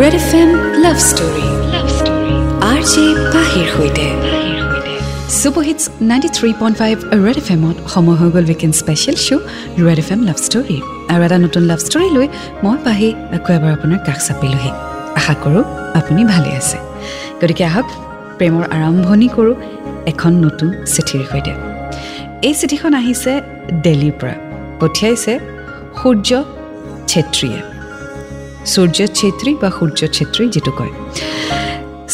Red 0.00 0.14
F 0.20 0.32
M 0.40 0.50
love 0.84 0.96
story 1.10 1.46
R 2.70 2.80
J 2.92 3.04
পাহিৰ 3.34 3.66
সৈতে 3.74 4.06
super 5.38 5.64
hits 5.68 5.84
ninety 6.10 6.28
three 6.36 6.50
point 6.60 6.76
five 6.80 6.96
red 7.24 7.38
F 7.42 7.48
এমত 7.56 7.76
সময় 7.94 8.16
হৈ 8.20 8.28
গ'ল 8.34 8.44
weekend 8.50 8.74
special 8.82 9.16
show' 9.26 9.44
red 9.86 9.98
F 10.02 10.08
M 10.14 10.20
love 10.28 10.38
story 10.46 10.76
আৰু 11.12 11.20
এটা 11.26 11.38
নতুন 11.44 11.62
লাভ 11.70 11.80
ষ্টৰী 11.86 12.08
লৈ 12.16 12.26
মই 12.64 12.76
পাহি 12.86 13.08
আকৌ 13.36 13.50
এবাৰ 13.58 13.72
আপোনাৰ 13.76 14.00
কাষ 14.06 14.18
চাপিলোহি। 14.26 14.70
আশা 15.18 15.34
কৰোঁ 15.42 15.62
আপুনি 15.98 16.22
ভালে 16.32 16.50
আছে। 16.60 16.78
গতিকে 17.40 17.64
আহক 17.70 17.88
প্ৰেমৰ 18.38 18.64
আৰম্ভণি 18.76 19.28
কৰোঁ 19.36 19.54
এখন 20.12 20.32
নতুন 20.44 20.68
চিঠিৰ 20.94 21.22
সৈতে। 21.30 21.52
এই 22.48 22.54
চিঠিখন 22.60 22.92
আহিছে 23.00 23.32
দেল্লীৰ 23.84 24.14
পৰা। 24.20 24.36
পঠিয়াইছে 24.80 25.32
সূৰ্য 25.98 26.30
ছেত্ৰীয়ে। 27.10 27.60
সূৰ্য 28.72 28.98
ছেত্ৰী 29.18 29.50
বা 29.62 29.68
সূৰ্য 29.78 30.00
ছেত্ৰী 30.16 30.44
যিটো 30.54 30.72
কয়। 30.78 30.92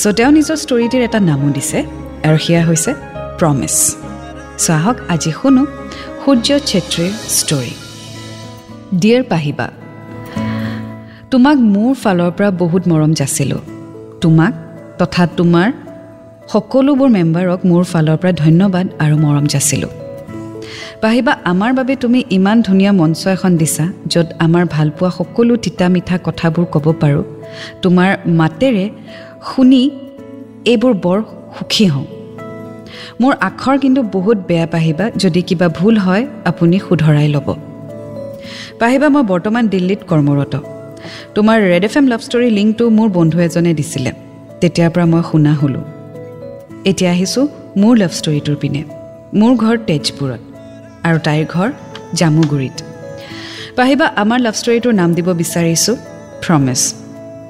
চ' 0.01 0.15
তেওঁ 0.19 0.31
নিজৰ 0.37 0.57
ষ্টৰিটিৰ 0.65 1.03
এটা 1.09 1.19
নামো 1.29 1.49
দিছে 1.57 1.79
আৰু 2.27 2.39
সেয়া 2.45 2.63
হৈছে 2.69 2.91
প্ৰমিছ 3.39 3.77
চ' 4.63 4.71
আহক 4.79 4.97
আজি 5.15 5.31
শুনো 5.39 5.63
সূৰ্য 6.23 6.49
ছেত্ৰীৰ 6.69 7.13
ষ্টৰি 7.39 7.73
ডিয়েৰ 9.01 9.23
পাহিবা 9.33 9.67
তোমাক 11.33 11.57
মোৰ 11.75 11.93
ফালৰ 12.03 12.31
পৰা 12.37 12.51
বহুত 12.63 12.83
মৰম 12.91 13.13
যাচিলোঁ। 13.21 13.63
তোমাক 14.23 14.53
তথা 15.01 15.23
তোমাৰ 15.39 15.69
সকলোবোৰ 16.53 17.09
মেম্বাৰক 17.19 17.61
মোৰ 17.71 17.83
ফালৰ 17.93 18.17
পৰা 18.21 18.33
ধন্যবাদ 18.45 18.87
আৰু 19.05 19.15
মৰম 19.25 19.45
যাচিলোঁ। 19.55 19.93
পাহিবা 21.03 21.33
আমাৰ 21.45 21.73
বাবে 21.73 21.95
তুমি 21.97 22.25
ইমান 22.31 22.63
ধুনীয়া 22.63 22.93
মঞ্চ 22.93 23.21
এখন 23.27 23.53
দিছা 23.57 23.85
য'ত 24.07 24.27
আমাৰ 24.39 24.65
ভালপোৱা 24.71 25.11
সকলো 25.11 25.57
তিতা 25.57 25.87
মিঠা 25.89 26.17
কথাবোৰ 26.25 26.65
ক'ব 26.65 26.87
পাৰোঁ। 27.01 27.25
তোমাৰ 27.83 28.11
মাতেৰে 28.41 28.87
শুনি 29.51 29.83
এইবোৰ 30.65 30.95
বৰ 30.95 31.19
সুখী 31.59 31.87
হওঁ। 31.87 32.07
মোৰ 33.21 33.33
আখৰ 33.41 33.75
কিন্তু 33.79 34.01
বহুত 34.03 34.39
বেয়া 34.49 34.67
পাহিবা 34.67 35.11
যদি 35.17 35.41
কিবা 35.43 35.69
ভুল 35.69 35.95
হয় 35.97 36.27
আপুনি 36.45 36.77
শুধৰাই 36.79 37.29
ল'ব। 37.29 37.49
পাহিবা 38.79 39.09
মই 39.09 39.23
বৰ্তমান 39.23 39.65
দিল্লীত 39.69 40.01
কৰ্মৰত। 40.09 40.55
তোমাৰ 41.35 41.57
red 41.63 41.85
F 41.85 41.95
M 41.97 42.07
love 42.07 42.21
story 42.21 42.49
লিংকটো 42.51 42.85
মোৰ 42.91 43.09
বন্ধু 43.09 43.39
এজনে 43.41 43.73
দিছিলে। 43.75 44.13
তেতিয়াৰ 44.61 44.91
পৰা 44.91 45.07
মই 45.07 45.23
শুনা 45.33 45.53
হ'লোঁ। 45.55 45.85
এতিয়া 46.85 47.11
আহিছোঁ 47.11 47.45
মোৰ 47.77 47.97
লাভ 47.97 48.13
ষ্টৰীটোৰ 48.19 48.57
পিনে। 48.57 48.83
মোৰ 49.35 49.53
ঘৰ 49.57 49.77
তেজপুৰত। 49.87 50.41
আৰু 51.09 51.19
তাইৰ 51.27 51.45
ঘৰ 51.55 51.69
জামুগুৰিত। 52.19 52.77
পাহিবা 53.77 54.07
আমাৰ 54.23 54.39
লাভ 54.47 54.55
ষ্টৰীটোৰ 54.61 54.95
নাম 55.01 55.11
দিব 55.15 55.29
বিচাৰিছোঁ 55.43 55.97
প্ৰমিছ 56.45 56.81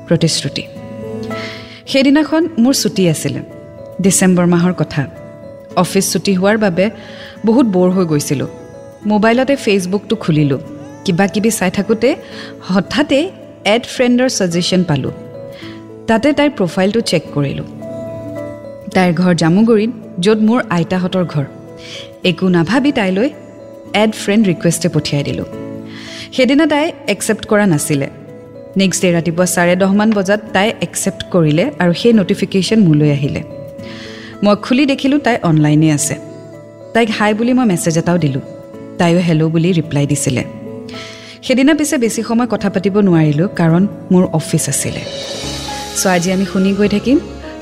প্ৰতিশ্ৰুতি। 0.08 0.64
সেইদিনাখন 1.90 2.42
মোৰ 2.62 2.74
ছুটী 2.82 3.04
আছিলে 3.08 3.40
ডিচেম্বৰ 4.04 4.46
মাহৰ 4.54 4.74
কথা। 4.80 5.02
অফিচ 5.82 6.04
ছুটী 6.12 6.32
হোৱাৰ 6.40 6.56
বাবে 6.64 6.84
বহুত 7.44 7.66
ব'ৰ 7.74 7.88
হৈ 7.96 8.04
গৈছিলোঁ। 8.12 8.50
মোবাইলতে 9.06 9.54
ফেচবুকটো 9.56 10.14
খুলিলোঁ। 10.16 10.60
কিবা 11.04 11.26
কিবি 11.26 11.50
চাই 11.50 11.70
থাকোঁতে 11.70 12.08
হঠাতে 12.68 13.18
এড 13.74 13.82
ফ্ৰেণ্ডৰ 13.94 14.28
ছাজেশ্যন 14.28 14.82
পালোঁ। 14.84 15.14
তাতে 16.08 16.28
তাইৰ 16.38 16.50
প্ৰফাইলটো 16.58 17.00
চেক 17.10 17.22
কৰিলোঁ। 17.34 17.66
তাইৰ 18.94 19.12
ঘৰ 19.20 19.32
জামুগুৰিত 19.42 19.92
য'ত 20.24 20.38
মোৰ 20.48 20.60
আইতাহঁতৰ 20.70 21.24
ঘৰ। 21.32 21.46
একো 22.30 22.46
নাভাবি 22.48 22.92
তাইলৈ 22.92 23.28
এড 24.02 24.12
ফ্ৰেণ্ড 24.22 24.42
ৰিকুৱেষ্টে 24.50 24.88
পঠিয়াই 24.94 25.24
দিলোঁ। 25.24 25.46
সেইদিনা 26.36 26.66
তাই 26.66 26.92
একচেপ্ট 27.12 27.44
কৰা 27.46 27.66
নাছিলে। 27.66 28.08
নেক্সট 28.76 29.02
ডে 29.02 29.08
ৰাতিপুৱা 29.16 29.46
চাৰে 29.46 29.74
দহমান 29.82 30.10
বজাত 30.12 30.40
তাই 30.54 30.68
একচেপ্ট 30.86 31.22
কৰিলে 31.34 31.64
আৰু 31.82 31.92
সেই 32.00 32.12
নটিফিকেশ্যন 32.12 32.78
মোলৈ 32.86 33.10
আহিলে। 33.16 33.40
মই 34.44 34.54
খুলি 34.62 34.86
দেখিলোঁ 34.86 35.18
তাই 35.18 35.36
অনলাইনে 35.42 35.88
আছে। 35.92 36.14
তাইক 36.94 37.08
হাই 37.18 37.34
বুলি 37.34 37.52
মই 37.52 37.66
মেছেজ 37.66 37.98
এটাও 37.98 38.18
দিলোঁ। 38.18 38.40
তাইও 38.98 39.18
হেল্ল' 39.18 39.50
বুলি 39.54 39.70
ৰিপ্লাই 39.72 40.06
দিছিলে। 40.06 40.42
সেইদিনা 41.46 41.74
পিছে 41.74 41.96
বেছি 41.98 42.22
সময় 42.22 42.48
কথা 42.50 42.68
পাতিব 42.70 42.94
নোৱাৰিলোঁ 43.08 43.48
কাৰণ 43.60 43.82
মোৰ 44.12 44.24
অফিচ 44.38 44.64
আছিলে। 44.68 45.02
চ' 46.00 46.06
আজি 46.06 46.28
আমি 46.32 46.46
শুনি 46.52 46.70
গৈ 46.78 46.88
থাকিম 46.88 47.18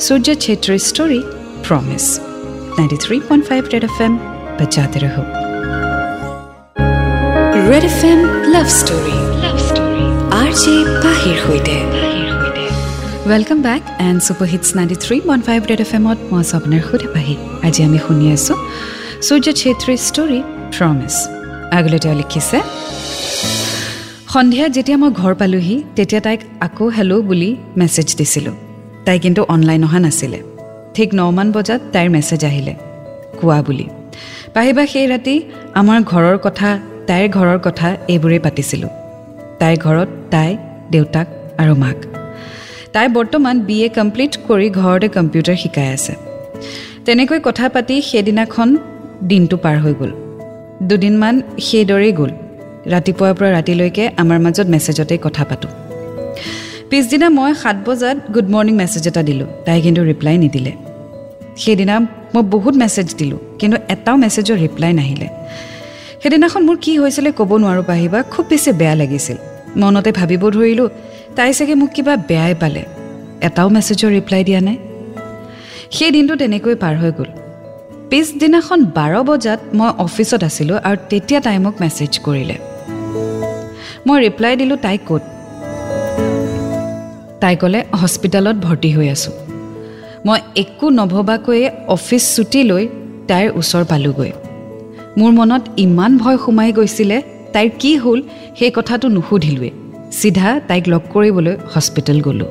সূৰ্য 0.06 0.28
ছেত্ৰীৰ 0.44 0.80
story 0.88 1.20
promise 1.66 2.04
ninety 2.78 2.96
three 3.04 3.16
point 3.28 3.44
five 3.48 3.62
red 3.72 3.84
F 3.90 3.96
M 4.06 4.12
বজাতে 4.58 4.98
ৰহো 5.04 5.41
red 7.72 7.84
F 7.90 8.00
M 8.04 8.20
love 8.54 8.66
story 8.78 9.16
love 9.42 9.56
story 9.68 10.04
R 10.40 10.50
J 10.62 10.74
পাহিৰ 11.04 11.36
সৈতে 11.44 11.76
welcome 13.30 13.58
back 13.66 13.82
and 14.06 14.18
super 14.26 14.48
hits 14.52 14.68
ninety 14.78 14.96
three 15.04 15.16
point 15.26 15.42
five 15.48 15.60
red 15.70 15.80
F 15.84 15.92
এমত 15.98 16.18
মই 16.30 16.40
আছোঁ 16.42 16.56
আপোনাৰ 16.60 16.82
সৈতে 16.88 17.08
পাহি 17.14 17.34
আজি 17.66 17.80
আমি 17.86 17.98
শুনি 18.06 18.26
আছোঁ 18.36 18.56
সূৰ্য 19.26 19.46
ছেত্ৰীৰ 19.60 19.98
ষ্টৰী 20.08 20.38
প্ৰমিছ 20.74 21.14
আগলৈ 21.78 21.98
তেওঁ 22.04 22.16
লিখিছে 22.20 22.58
সন্ধিয়া 24.34 24.66
যেতিয়া 24.76 24.98
মই 25.02 25.10
ঘৰ 25.20 25.32
পালোহি 25.40 25.76
তেতিয়া 25.96 26.20
তাইক 26.26 26.40
আকৌ 26.66 26.84
হেল্ল' 26.96 27.22
বুলি 27.28 27.50
মেছেজ 27.80 28.08
দিছিলোঁ। 28.18 28.56
তাই 29.06 29.18
কিন্তু 29.24 29.40
অনলাইন 29.54 29.82
অহা 29.86 29.98
নাছিলে। 30.06 30.38
ঠিক 30.96 31.08
নমান 31.20 31.48
বজাত 31.56 31.80
তাইৰ 31.94 32.08
মেছেজ 32.16 32.42
আহিলে। 32.50 32.74
কোৱা 33.40 33.58
বুলি। 33.66 33.86
পাহিবা 34.54 34.82
সেই 34.92 35.06
ৰাতি 35.12 35.34
আমাৰ 35.80 35.98
ঘৰৰ 36.12 36.38
কথা 36.46 36.68
তাইৰ 37.06 37.28
ঘৰৰ 37.28 37.58
কথা 37.58 37.96
এইবোৰেই 38.08 38.38
পাতিছিলোঁ। 38.38 38.88
তাইৰ 39.58 39.76
ঘৰত 39.78 40.08
তাই 40.30 40.56
দেউতাক 40.90 41.26
আৰু 41.58 41.74
মাক। 41.74 41.96
তাই 42.92 43.08
বৰ্তমান 43.08 43.60
বি 43.60 43.84
এ 43.84 43.88
কমপ্লিট 43.88 44.36
কৰি 44.48 44.70
ঘৰতে 44.70 45.08
কম্পিউটাৰ 45.08 45.56
শিকাই 45.56 45.86
আছে। 45.86 46.14
তেনেকৈ 47.04 47.40
কথা 47.42 47.68
পাতি 47.68 48.02
সেইদিনাখন 48.02 48.76
দিনটো 49.24 49.56
পাৰ 49.56 49.78
হৈ 49.78 49.94
গ'ল। 50.00 50.12
দুদিনমান 50.82 51.42
সেইদৰেই 51.58 52.12
গ'ল। 52.12 52.30
ৰাতিপুৱাৰ 52.86 53.34
পৰা 53.34 53.50
ৰাতিলৈকে 53.50 54.10
আমাৰ 54.16 54.38
মাজত 54.38 54.66
মেছেজতেই 54.66 55.18
কথা 55.22 55.44
পাতোঁ। 55.44 55.70
পিছদিনা 56.90 57.28
মই 57.28 57.54
সাত 57.54 57.76
বজাত 57.84 58.16
গুড 58.30 58.50
মৰ্ণিং 58.50 58.74
মেছেজ 58.76 59.08
এটা 59.08 59.22
দিলোঁ। 59.22 59.46
তাই 59.64 59.80
কিন্তু 59.80 60.04
ৰিপ্লাই 60.04 60.36
নিদিলে। 60.38 60.72
সেইদিনা 61.56 62.00
মই 62.34 62.42
বহুত 62.42 62.74
মেছেজ 62.74 63.14
দিলোঁ 63.14 63.38
কিন্তু 63.58 63.76
এটাও 63.88 64.16
মেছেজৰ 64.16 64.56
ৰিপ্লাই 64.56 64.92
নাহিলে। 64.92 65.28
সেইদিনাখন 66.22 66.62
মোৰ 66.62 66.76
কি 66.80 66.92
হৈছিলে 66.98 67.30
ক'ব 67.32 67.50
নোৱাৰোঁ 67.58 67.82
পাহিবা 67.82 68.22
খুব 68.22 68.44
বেছি 68.50 68.72
বেয়া 68.72 68.94
লাগিছিল। 68.94 69.36
মনতে 69.76 70.12
ভাবিব 70.12 70.42
ধৰিলোঁ 70.50 70.88
তাই 71.36 71.52
চাগে 71.52 71.74
মোক 71.74 71.90
কিবা 71.94 72.16
বেয়াই 72.16 72.54
পালে। 72.54 72.82
এটাও 73.40 73.68
মেছেজৰ 73.68 74.10
ৰিপ্লাই 74.16 74.44
দিয়া 74.44 74.60
নাই। 74.60 74.76
সেই 75.90 76.10
দিনটো 76.10 76.36
তেনেকৈ 76.36 76.74
পাৰ 76.74 76.94
হৈ 76.96 77.10
গ'ল। 77.18 77.30
পিছদিনাখন 78.10 78.84
বাৰ 78.84 79.14
বজাত 79.24 79.60
মই 79.74 79.90
অফিচত 79.98 80.44
আছিলোঁ 80.44 80.76
আৰু 80.88 80.96
তেতিয়া 81.10 81.40
তাই 81.40 81.58
মোক 81.58 81.74
মেছেজ 81.80 82.12
কৰিলে। 82.18 82.56
মই 84.06 84.18
ৰিপ্লাই 84.26 84.56
দিলোঁ 84.56 84.76
তাই 84.76 84.98
ক'ত? 85.08 85.22
তাই 87.40 87.56
ক'লে 87.56 87.84
হস্পিটেলত 88.00 88.56
ভৰ্তি 88.56 88.90
হৈ 88.96 89.08
আছোঁ। 89.08 89.34
মই 90.26 90.38
একো 90.56 90.86
নভবাকৈয়ে 90.90 91.70
অফিচ 91.88 92.22
ছুটি 92.34 92.60
লৈ 92.62 92.88
তাইৰ 93.28 93.48
ওচৰ 93.54 93.84
পালোঁগৈ। 93.84 94.32
মোৰ 95.20 95.32
মনত 95.38 95.62
ইমান 95.84 96.12
ভয় 96.22 96.38
সোমাই 96.44 96.70
গৈছিলে 96.78 97.16
তাইৰ 97.54 97.70
কি 97.80 97.90
হ'ল 98.02 98.18
সেই 98.58 98.70
কথাটো 98.76 99.06
নুসুধিলোৱে। 99.16 99.70
চিধা 100.20 100.48
তাইক 100.68 100.84
লগ 100.92 101.02
কৰিবলৈ 101.14 101.54
হস্পিটেল 101.72 102.18
গ'লোঁ। 102.26 102.50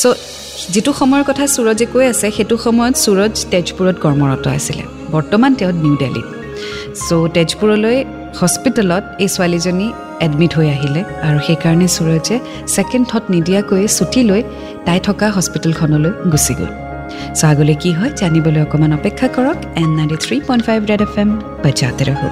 চ' 0.00 0.16
যিটো 0.72 0.92
সময়ৰ 1.00 1.22
কথা 1.28 1.44
সুৰজে 1.54 1.86
কৈ 1.92 2.04
আছে 2.12 2.26
সেইটো 2.36 2.56
সময়ত 2.66 2.94
সুৰজ 3.04 3.34
তেজপুৰত 3.52 3.96
কৰ্মৰত 4.04 4.44
আছিলে। 4.58 4.84
বৰ্তমান 5.14 5.50
তেওঁ 5.58 5.72
নিউ 5.84 5.94
দিল্লীত 6.02 6.28
চ' 7.06 7.28
তেজপুৰলৈ 7.36 7.96
হস্পিটেলত 8.40 9.04
এই 9.22 9.28
ছোৱালীজনী 9.34 9.88
এডমিট 10.26 10.52
হৈ 10.58 10.68
আহিলে 10.76 11.00
আৰু 11.26 11.38
সেইকাৰণে 11.46 11.88
সুৰজে 11.96 12.36
ছেকেণ্ড 12.74 13.04
থট 13.10 13.24
নিদিয়াকৈয়ে 13.34 13.88
ছুটি 13.96 14.20
লৈ 14.30 14.42
তাই 14.86 14.98
থকা 15.06 15.26
হস্পিটেলখনলৈ 15.36 16.12
গুচি 16.32 16.54
গ'ল। 16.58 16.85
চ' 17.38 17.44
আগলৈ 17.50 17.76
কি 17.82 17.90
হয় 17.98 18.12
জানিবলৈ 18.20 18.60
অকণমান 18.66 18.92
অপেক্ষা 18.98 19.26
কৰক 19.36 19.58
and 19.82 19.90
ninety 19.98 20.16
three 20.24 20.36
point 20.48 20.62
five 20.68 20.78
red 20.90 21.02
F 21.06 21.14
M 21.22 21.28
বজাতে 21.64 22.02
ৰহো 22.08 22.28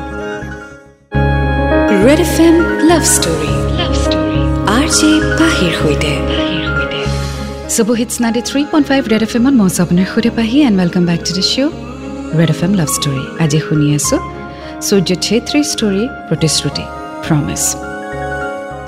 red 2.07 2.21
F 2.27 2.37
M 2.47 2.57
love 2.91 3.03
story 3.15 3.53
love 3.81 3.93
story 4.05 4.41
R 4.77 4.87
J 4.99 5.11
পাহিৰ 5.41 5.73
সৈতে। 5.81 6.13
Super 7.75 7.93
hits 8.01 8.15
ninety 8.23 8.43
three 8.51 8.61
point 8.73 8.87
five 8.91 9.03
red 9.13 9.23
F 9.27 9.33
এমত 9.39 9.55
মই 9.61 9.71
আপোনাৰ 9.85 10.07
সৈতে 10.13 10.31
Pahi 10.39 10.59
and 10.69 10.77
welcome 10.81 11.05
back 11.11 11.21
to 11.27 11.33
the 11.39 11.45
show' 11.53 11.73
red 12.39 12.51
F 12.55 12.61
M 12.67 12.73
love 12.81 12.89
story 12.97 13.23
আজি 13.45 13.59
শুনি 13.67 13.87
আছোঁ 13.99 14.21
সূৰ্য 14.87 15.11
ছেত্ৰীৰ 15.27 15.65
ষ্টৰী 15.73 16.03
প্ৰতিশ্ৰুতি 16.29 16.85
প্ৰমিছ 17.25 17.65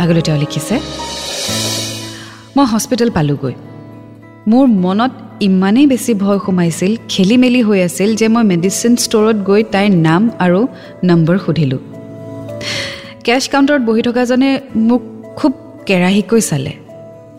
আগলৈ 0.03 0.23
তেওঁ 0.27 0.39
লিখিছে 0.43 0.77
মই 2.57 2.67
হস্পিটেল 2.73 3.11
পালোঁগৈ। 3.17 3.55
মোৰ 4.51 4.67
মনত 4.85 5.13
ইমানেই 5.49 5.87
বেছি 5.87 6.13
ভয় 6.15 6.39
সোমাইছিল 6.45 6.93
খেলি 7.09 7.37
মেলি 7.43 7.61
হৈ 7.63 7.81
আছিল 7.89 8.11
যে 8.21 8.27
মই 8.35 8.45
মেডিচিন 8.53 8.93
ষ্ট'ৰত 9.05 9.39
গৈ 9.49 9.63
তাইৰ 9.75 9.91
নাম 10.07 10.23
আৰু 10.45 10.61
নম্বৰ 11.09 11.37
সুধিলোঁ। 11.45 11.81
কেছ 13.27 13.43
কাউণ্টাৰত 13.53 13.83
বহি 13.89 14.03
থকাজনে 14.09 14.51
মোক 14.89 15.03
খুব 15.39 15.53
কেৰাহীকৈ 15.89 16.41
চালে 16.41 16.73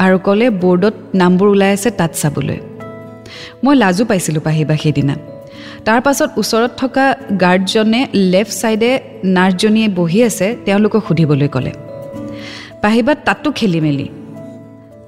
আৰু 0.04 0.18
ক'লে 0.25 0.48
বৰ্ডত 0.63 0.95
নামবোৰ 1.21 1.48
ওলাই 1.54 1.71
আছে 1.77 1.89
তাত 2.00 2.12
চাবলৈ। 2.21 2.59
মই 3.63 3.75
লাজো 3.75 4.04
পাইছিলোঁ 4.06 4.42
পাহিবা 4.42 4.75
সেইদিনা। 4.83 5.15
তাৰ 5.86 6.00
পাছত 6.06 6.30
ওচৰত 6.42 6.71
থকা 6.81 7.06
গাৰ্ডজনে 7.44 8.01
লেফ্ট 8.33 8.54
ছাইডে 8.62 8.92
নাৰ্ছজনীয়ে 9.36 9.88
বহি 10.00 10.19
আছে 10.30 10.48
তেওঁলোকক 10.65 11.01
সুধিবলৈ 11.07 11.48
ক'লে। 11.56 11.71
পাহিবা 12.83 13.13
তাতো 13.27 13.50
খেলি 13.51 13.80
মেলি 13.81 14.07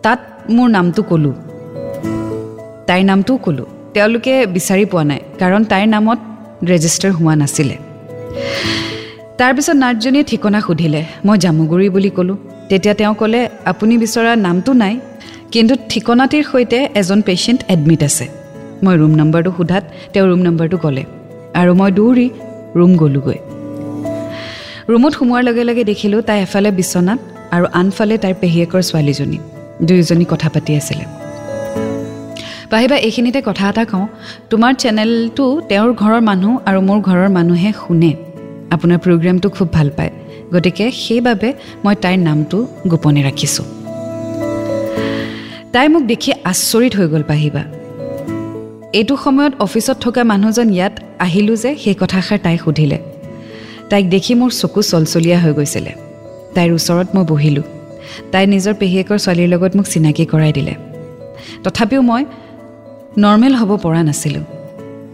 তাত 0.04 0.19
মোৰ 0.56 0.68
নামটো 0.78 1.04
ক'লোঁ। 1.12 1.36
তাইৰ 2.89 3.03
নামটোও 3.09 3.38
ক'লোঁ। 3.45 3.68
তেওঁলোকে 3.95 4.33
বিচাৰি 4.56 4.86
পোৱা 4.91 5.03
নাই 5.09 5.19
কাৰণ 5.41 5.62
তাইৰ 5.71 5.88
নামত 5.95 6.19
ৰেজিষ্টাৰ 6.71 7.12
হোৱা 7.18 7.33
নাছিলে। 7.41 7.75
তাৰপিছত 9.39 9.75
নাৰ্ছজনীয়ে 9.83 10.25
ঠিকনা 10.31 10.59
সুধিলে 10.68 11.01
মই 11.25 11.38
জামুগুৰি 11.44 11.88
বুলি 11.95 12.12
ক'লোঁ। 12.18 12.38
তেতিয়া 12.69 12.94
তেওঁ 13.00 13.13
ক'লে 13.21 13.41
আপুনি 13.71 13.94
বিচৰা 14.03 14.31
নামটো 14.47 14.71
নাই 14.83 14.94
কিন্তু 15.53 15.74
ঠিকনাটিৰ 15.91 16.44
সৈতে 16.51 16.80
এজন 17.00 17.19
পেচেণ্ট 17.27 17.59
এডমিট 17.74 18.01
আছে। 18.09 18.25
মই 18.83 18.95
ৰুম 19.01 19.13
নম্বৰটো 19.19 19.51
সোধাত 19.57 19.83
তেওঁ 20.13 20.25
ৰুম 20.30 20.41
নম্বৰটো 20.47 20.77
ক'লে 20.83 21.03
আৰু 21.59 21.71
মই 21.80 21.89
দৌৰি 22.00 22.27
ৰুম 22.77 22.91
গ'লোগৈ। 23.01 23.39
ৰুমত 24.91 25.13
সোমোৱাৰ 25.18 25.44
লগে 25.47 25.63
লগে 25.69 25.83
দেখিলোঁ 25.91 26.19
তাই 26.27 26.39
এফালে 26.45 26.69
বিচনাত 26.80 27.19
আৰু 27.56 27.65
আনফালে 27.80 28.15
তাইৰ 28.24 28.36
পেহীয়েকৰ 28.41 28.81
ছোৱালীজনী। 28.89 29.39
দুয়োজনী 29.88 30.25
কথা 30.33 30.47
পাতি 30.53 30.71
আছিলে। 30.81 31.06
পাহিবা 32.69 32.98
এইখিনিতে 32.98 33.39
কথা 33.45 33.69
এটা 33.69 33.83
কওঁ। 33.86 34.07
তোমাৰ 34.50 34.74
চেনেলটো 34.74 35.45
তেওঁৰ 35.69 35.92
ঘৰৰ 35.94 36.21
মানুহ 36.21 36.51
আৰু 36.66 36.80
মোৰ 36.81 37.00
ঘৰৰ 37.00 37.30
মানুহে 37.30 37.69
শুনে। 37.74 38.12
আপোনাৰ 38.71 38.98
প্ৰগ্ৰেমটো 38.98 39.50
খুব 39.50 39.68
ভাল 39.74 39.89
পায়। 39.98 40.12
গতিকে 40.54 40.86
সেইবাবে 40.92 41.50
মই 41.86 41.95
তাইৰ 41.95 42.19
নামটো 42.19 42.57
গোপনে 42.88 43.21
ৰাখিছোঁ। 43.24 43.66
তাই 45.74 45.88
মোক 45.88 46.04
দেখি 46.04 46.31
আচৰিত 46.44 46.94
হৈ 46.95 47.07
গ'ল 47.07 47.24
পাহিবা 47.24 47.63
এইটো 48.94 49.13
সময়ত 49.18 49.54
অফিচত 49.60 49.98
থকা 50.01 50.22
মানুহজন 50.24 50.69
ইয়াত 50.69 50.94
আহিলোঁ 51.19 51.56
যে 51.56 51.72
সেই 51.83 51.95
কথাষাৰ 52.00 52.39
তাই 52.44 52.57
সুধিলে। 52.57 52.98
তাইক 53.89 54.06
দেখি 54.10 54.33
মোৰ 54.36 54.51
চকু 54.51 54.81
চলচলীয়া 54.81 55.38
হৈ 55.39 55.54
গৈছিলে। 55.54 55.92
তাইৰ 56.56 56.72
ওচৰত 56.74 57.07
মই 57.15 57.25
বহিলোঁ। 57.25 57.65
তাই 58.31 58.44
নিজৰ 58.48 58.74
পেহীয়েকৰ 58.74 59.18
ছোৱালীৰ 59.18 59.50
লগত 59.54 59.72
মোক 59.75 59.86
চিনাকি 59.86 60.24
কৰাই 60.25 60.51
দিলে। 60.54 60.74
তথাপিও 61.63 62.01
মই 62.01 62.25
নৰ্মেল 63.18 63.54
হ'ব 63.60 63.72
পৰা 63.84 64.02
নাছিলোঁ। 64.08 64.44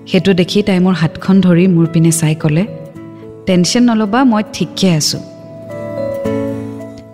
সেইটো 0.09 0.31
দেখি 0.39 0.59
তাই 0.67 0.79
মোৰ 0.85 0.95
হাতখন 1.01 1.35
ধৰি 1.45 1.65
মোৰ 1.75 1.85
পিনে 1.93 2.11
চাই 2.19 2.35
ক'লে 2.41 2.63
টেনশ্যন 3.47 3.83
নল'বা 3.89 4.19
মই 4.31 4.43
ঠিককৈ 4.55 4.89
আছোঁ। 4.99 5.21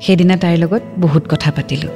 সেইদিনা 0.03 0.35
তাইৰ 0.43 0.57
লগত 0.63 0.83
বহুত 1.03 1.23
কথা 1.31 1.49
পাতিলোঁ। 1.55 1.91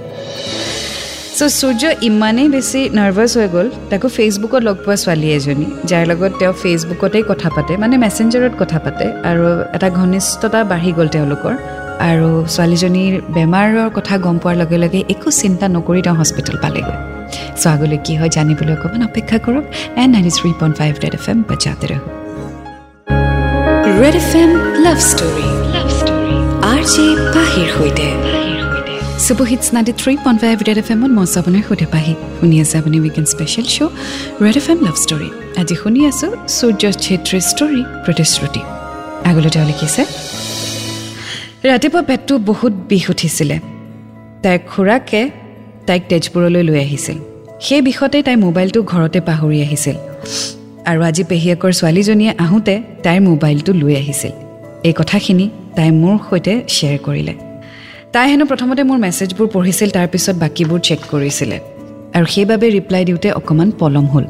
চ' 1.37 1.49
সূৰ্য 1.59 1.83
ইমানেই 2.09 2.47
বেছি 2.55 2.79
নাৰ্ভাছ 2.97 3.31
হৈ 3.37 3.47
গ'ল 3.55 3.67
তাকো 3.89 4.07
ফেচবুকত 4.17 4.61
লগ 4.67 4.77
পোৱা 4.85 4.95
ছোৱালী 5.03 5.27
এজনী 5.37 5.67
যাৰ 5.89 6.03
লগত 6.11 6.31
তেওঁ 6.39 6.53
ফেচবুকতেই 6.61 7.23
কথা 7.31 7.49
পাতে 7.55 7.73
মানে 7.81 7.95
মেছেঞ্জাৰত 8.03 8.53
কথা 8.61 8.77
পাতে 8.85 9.05
আৰু 9.29 9.45
এটা 9.75 9.87
ঘনিষ্ঠতা 9.99 10.59
বাঢ়ি 10.71 10.91
গ'ল 10.97 11.07
তেওঁলোকৰ 11.15 11.53
আৰু 12.09 12.29
ছোৱালীজনীৰ 12.53 13.13
বেমাৰৰ 13.35 13.89
কথা 13.97 14.15
গম 14.25 14.37
পোৱাৰ 14.43 14.55
লগে 14.61 14.77
লগে 14.83 14.99
একো 15.13 15.29
চিন্তা 15.41 15.65
নকৰি 15.75 15.99
তেওঁ 16.05 16.15
হস্পিটেল 16.21 16.57
পালেগৈ। 16.65 17.14
চ' 17.61 17.67
আগলৈ 17.73 17.97
কি 18.05 18.13
হয় 18.19 18.31
জানিবলৈ 18.37 18.73
অকণমান 18.77 19.01
অপেক্ষা 19.09 19.37
কৰক। 19.45 19.65
And 20.01 20.11
ninety 20.15 20.31
three 20.37 20.49
point 20.59 20.75
five 20.79 20.91
red 21.03 21.13
F 21.19 21.25
M 21.31 21.37
বজাতে 21.49 21.85
ৰহ। 21.91 22.01
Red 24.01 24.15
F 24.21 24.31
M 24.41 24.51
love 24.85 24.97
story 25.09 25.47
love 25.75 25.87
story 25.99 26.35
R 26.71 26.81
J 26.93 27.05
পাহিৰ 27.35 27.67
সৈতে। 27.77 28.07
Super hits 29.25 29.67
ninety 29.75 29.93
three 30.01 30.13
point 30.23 30.39
five 30.43 30.57
red 30.67 30.77
F 30.81 30.87
এমত 30.93 31.11
মই 31.17 31.25
আপোনাৰ 31.39 31.63
সৈতে 31.67 31.85
পাহি। 31.95 32.13
শুনি 32.39 32.55
আছে 32.63 32.75
আপুনি 32.81 32.97
weekend 33.03 33.27
special 33.33 33.67
show' 33.75 33.93
red 34.45 34.55
F 34.61 34.67
M 34.73 34.79
love 34.85 34.95
story 35.03 35.29
আজি 35.61 35.75
শুনি 35.81 35.99
আছোঁ 36.09 36.31
সূৰ্য 36.57 36.83
ছেত্ৰীৰ 37.03 37.43
ষ্টৰী 37.51 37.81
প্ৰতিশ্ৰুতি। 38.05 38.61
আগলৈ 39.29 39.49
তেওঁ 39.53 39.65
লিখিছে 39.71 40.01
ৰাতিপুৱা 41.71 42.01
পেটটো 42.09 42.33
বহুত 42.49 42.73
বিষ 42.89 43.05
উঠিছিলে। 43.13 43.55
তাইৰ 44.43 44.59
খুৰাকে 44.71 45.21
তাইক 45.87 46.01
তেজপুৰলৈ 46.09 46.63
লৈ 46.63 46.79
আহিছিল। 46.79 47.17
সেই 47.61 47.81
বিষতে 47.81 48.23
তাই 48.23 48.35
মোবাইলটো 48.35 48.83
ঘৰতে 48.83 49.19
পাহৰি 49.19 49.61
আহিছিল। 49.61 49.95
আৰু 50.85 51.01
আজি 51.01 51.23
পেহীয়েকৰ 51.23 51.71
ছোৱালীজনীয়ে 51.71 52.33
আহোঁতে 52.39 52.83
তাইৰ 53.03 53.21
মোবাইলটো 53.21 53.73
লৈ 53.73 53.95
আহিছিল। 53.95 54.31
এই 54.83 54.93
কথাখিনি 54.93 55.49
তাই 55.75 55.91
মোৰ 55.91 56.17
সৈতে 56.29 56.53
শ্বেয়াৰ 56.69 56.97
কৰিলে। 56.97 57.33
তাই 58.13 58.29
হেনো 58.29 58.45
প্ৰথমতে 58.45 58.83
মোৰ 58.83 58.97
মেছেজবোৰ 58.97 59.47
পঢ়িছিল 59.47 59.89
তাৰপিছত 59.89 60.35
বাকীবোৰ 60.35 60.79
চেক 60.79 60.99
কৰিছিলে। 61.11 61.59
আৰু 62.13 62.25
সেইবাবে 62.25 62.69
ৰিপ্লাই 62.69 63.05
দিওঁতে 63.05 63.31
অকণমান 63.31 63.71
পলম 63.71 64.05
হ'ল। 64.05 64.25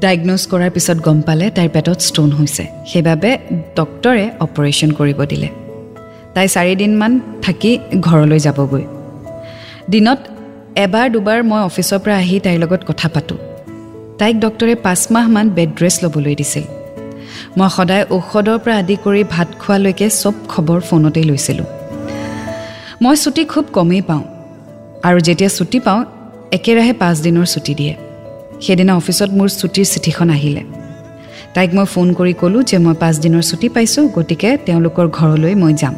ডায়েগন'জ 0.00 0.46
কৰাৰ 0.46 0.70
পিছত 0.70 0.98
গম 1.00 1.20
পালে 1.20 1.50
তাইৰ 1.50 1.68
পেটত 1.68 1.98
ষ্ট'ন 2.00 2.30
হৈছে। 2.30 2.64
সেইবাবে 2.86 3.38
ডক্টৰে 3.76 4.30
অপাৰেশ্যন 4.40 4.90
কৰিব 4.92 5.24
দিলে। 5.24 5.48
তাই 6.34 6.48
চাৰিদিনমান 6.48 7.20
থাকি 7.42 7.78
ঘৰলৈ 8.00 8.38
যাবগৈ। 8.38 8.84
দিনত 9.92 10.20
এবাৰ 10.84 11.06
দুবাৰ 11.14 11.40
মই 11.50 11.60
অফিচৰ 11.70 11.98
পৰা 12.04 12.16
আহি 12.22 12.36
তাইৰ 12.44 12.58
লগত 12.62 12.82
কথা 12.90 13.08
পাতোঁ। 13.14 13.38
তাইক 14.18 14.36
ডক্টৰে 14.44 14.74
পাঁচ 14.86 15.00
মাহমান 15.14 15.46
বেড 15.56 15.70
ৰেষ্ট 15.82 15.98
ল'বলৈ 16.04 16.34
দিছিল। 16.40 16.64
মই 17.58 17.68
সদায় 17.76 18.04
ঔষধৰ 18.16 18.58
পৰা 18.64 18.74
আদি 18.82 18.96
কৰি 19.04 19.22
ভাত 19.34 19.48
খোৱালৈকে 19.62 20.06
চব 20.22 20.34
খবৰ 20.52 20.80
ফোনতেই 20.88 21.24
লৈছিলোঁ। 21.30 21.68
মই 23.02 23.16
ছুটি 23.22 23.42
খুব 23.52 23.64
কমেই 23.76 24.02
পাওঁ 24.08 24.24
আৰু 25.08 25.18
যেতিয়া 25.28 25.50
ছুটি 25.58 25.78
পাওঁ 25.86 26.00
একেৰাহে 26.56 26.92
পাঁচদিনৰ 27.02 27.46
ছুটি 27.52 27.72
দিয়ে। 27.80 27.94
সেইদিনা 28.64 28.92
অফিচত 29.00 29.30
মোৰ 29.38 29.48
ছুটীৰ 29.60 29.86
চিঠিখন 29.92 30.28
আহিলে। 30.36 30.62
তাইক 31.54 31.70
মই 31.76 31.86
ফোন 31.94 32.08
কৰি 32.18 32.34
ক'লোঁ 32.40 32.62
যে 32.70 32.76
মই 32.84 32.94
পাঁচদিনৰ 33.02 33.42
ছুটি 33.50 33.66
পাইছোঁ 33.74 34.04
গতিকে 34.16 34.50
তেওঁলোকৰ 34.66 35.06
ঘৰলৈ 35.18 35.54
মই 35.62 35.72
যাম 35.80 35.94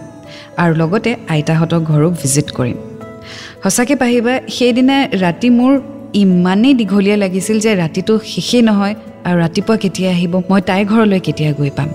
আৰু 0.62 0.72
লগতে 0.82 1.10
আইতাহঁতৰ 1.34 1.80
ঘৰো 1.90 2.08
ভিজিট 2.20 2.50
কৰিম। 2.58 2.78
সঁচাকৈ 3.64 3.96
পাহিবা 4.02 4.34
সেইদিনা 4.56 4.96
ৰাতি 5.24 5.48
মোৰ 5.58 5.72
ইমানেই 6.22 6.74
দীঘলীয়া 6.80 7.16
লাগিছিল 7.24 7.56
যে 7.64 7.70
ৰাতিটো 7.82 8.14
শেষেই 8.32 8.62
নহয় 8.68 8.94
আৰু 9.28 9.36
ৰাতিপুৱা 9.44 9.76
কেতিয়া 9.82 10.10
আহিব 10.16 10.34
মই 10.50 10.60
তাইৰ 10.68 10.84
ঘৰলৈ 10.92 11.20
কেতিয়া 11.26 11.50
গৈ 11.58 11.70
পাম। 11.78 11.88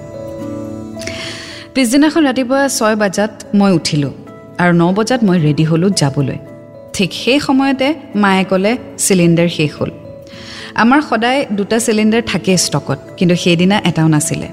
পিছদিনাখন 1.73 2.21
ৰাতিপুৱা 2.29 2.61
ছয় 2.77 2.95
বজাত 3.03 3.31
মই 3.59 3.71
উঠিলোঁ 3.79 4.13
আৰু 4.61 4.73
ন 4.81 4.83
বজাত 4.97 5.21
মই 5.27 5.37
ৰেডি 5.45 5.63
হ'লোঁ 5.69 5.91
যাবলৈ। 6.01 6.37
ঠিক 6.95 7.09
সেই 7.21 7.39
সময়তে 7.47 7.87
মায়ে 8.23 8.43
ক'লে 8.49 8.71
চিলিণ্ডাৰ 9.05 9.49
শেষ 9.57 9.71
হ'ল। 9.77 9.91
আমাৰ 10.83 10.99
সদায় 11.09 11.39
দুটা 11.57 11.77
চিলিণ্ডাৰ 11.85 12.23
থাকে 12.31 12.53
ষ্টকত 12.65 12.99
কিন্তু 13.17 13.35
সেইদিনা 13.43 13.77
এটাও 13.89 14.07
নাছিলে। 14.15 14.47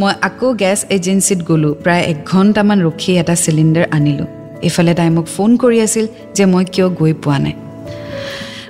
মই 0.00 0.12
আকৌ 0.28 0.48
গেছ 0.62 0.78
এজেঞ্চিত 0.96 1.38
গ'লোঁ 1.48 1.72
প্ৰায় 1.84 2.04
এক 2.10 2.18
ঘণ্টামান 2.32 2.78
ৰখি 2.86 3.10
এটা 3.22 3.34
চিলিণ্ডাৰ 3.44 3.86
আনিলোঁ। 3.96 4.28
এইফালে 4.62 4.94
তাই 4.94 5.10
মোক 5.10 5.26
ফোন 5.26 5.56
কৰি 5.56 5.80
আছিল 5.80 6.06
যে 6.34 6.44
মই 6.44 6.64
কিয় 6.64 6.88
গৈ 6.88 7.12
পোৱা 7.12 7.38
নাই। 7.38 7.54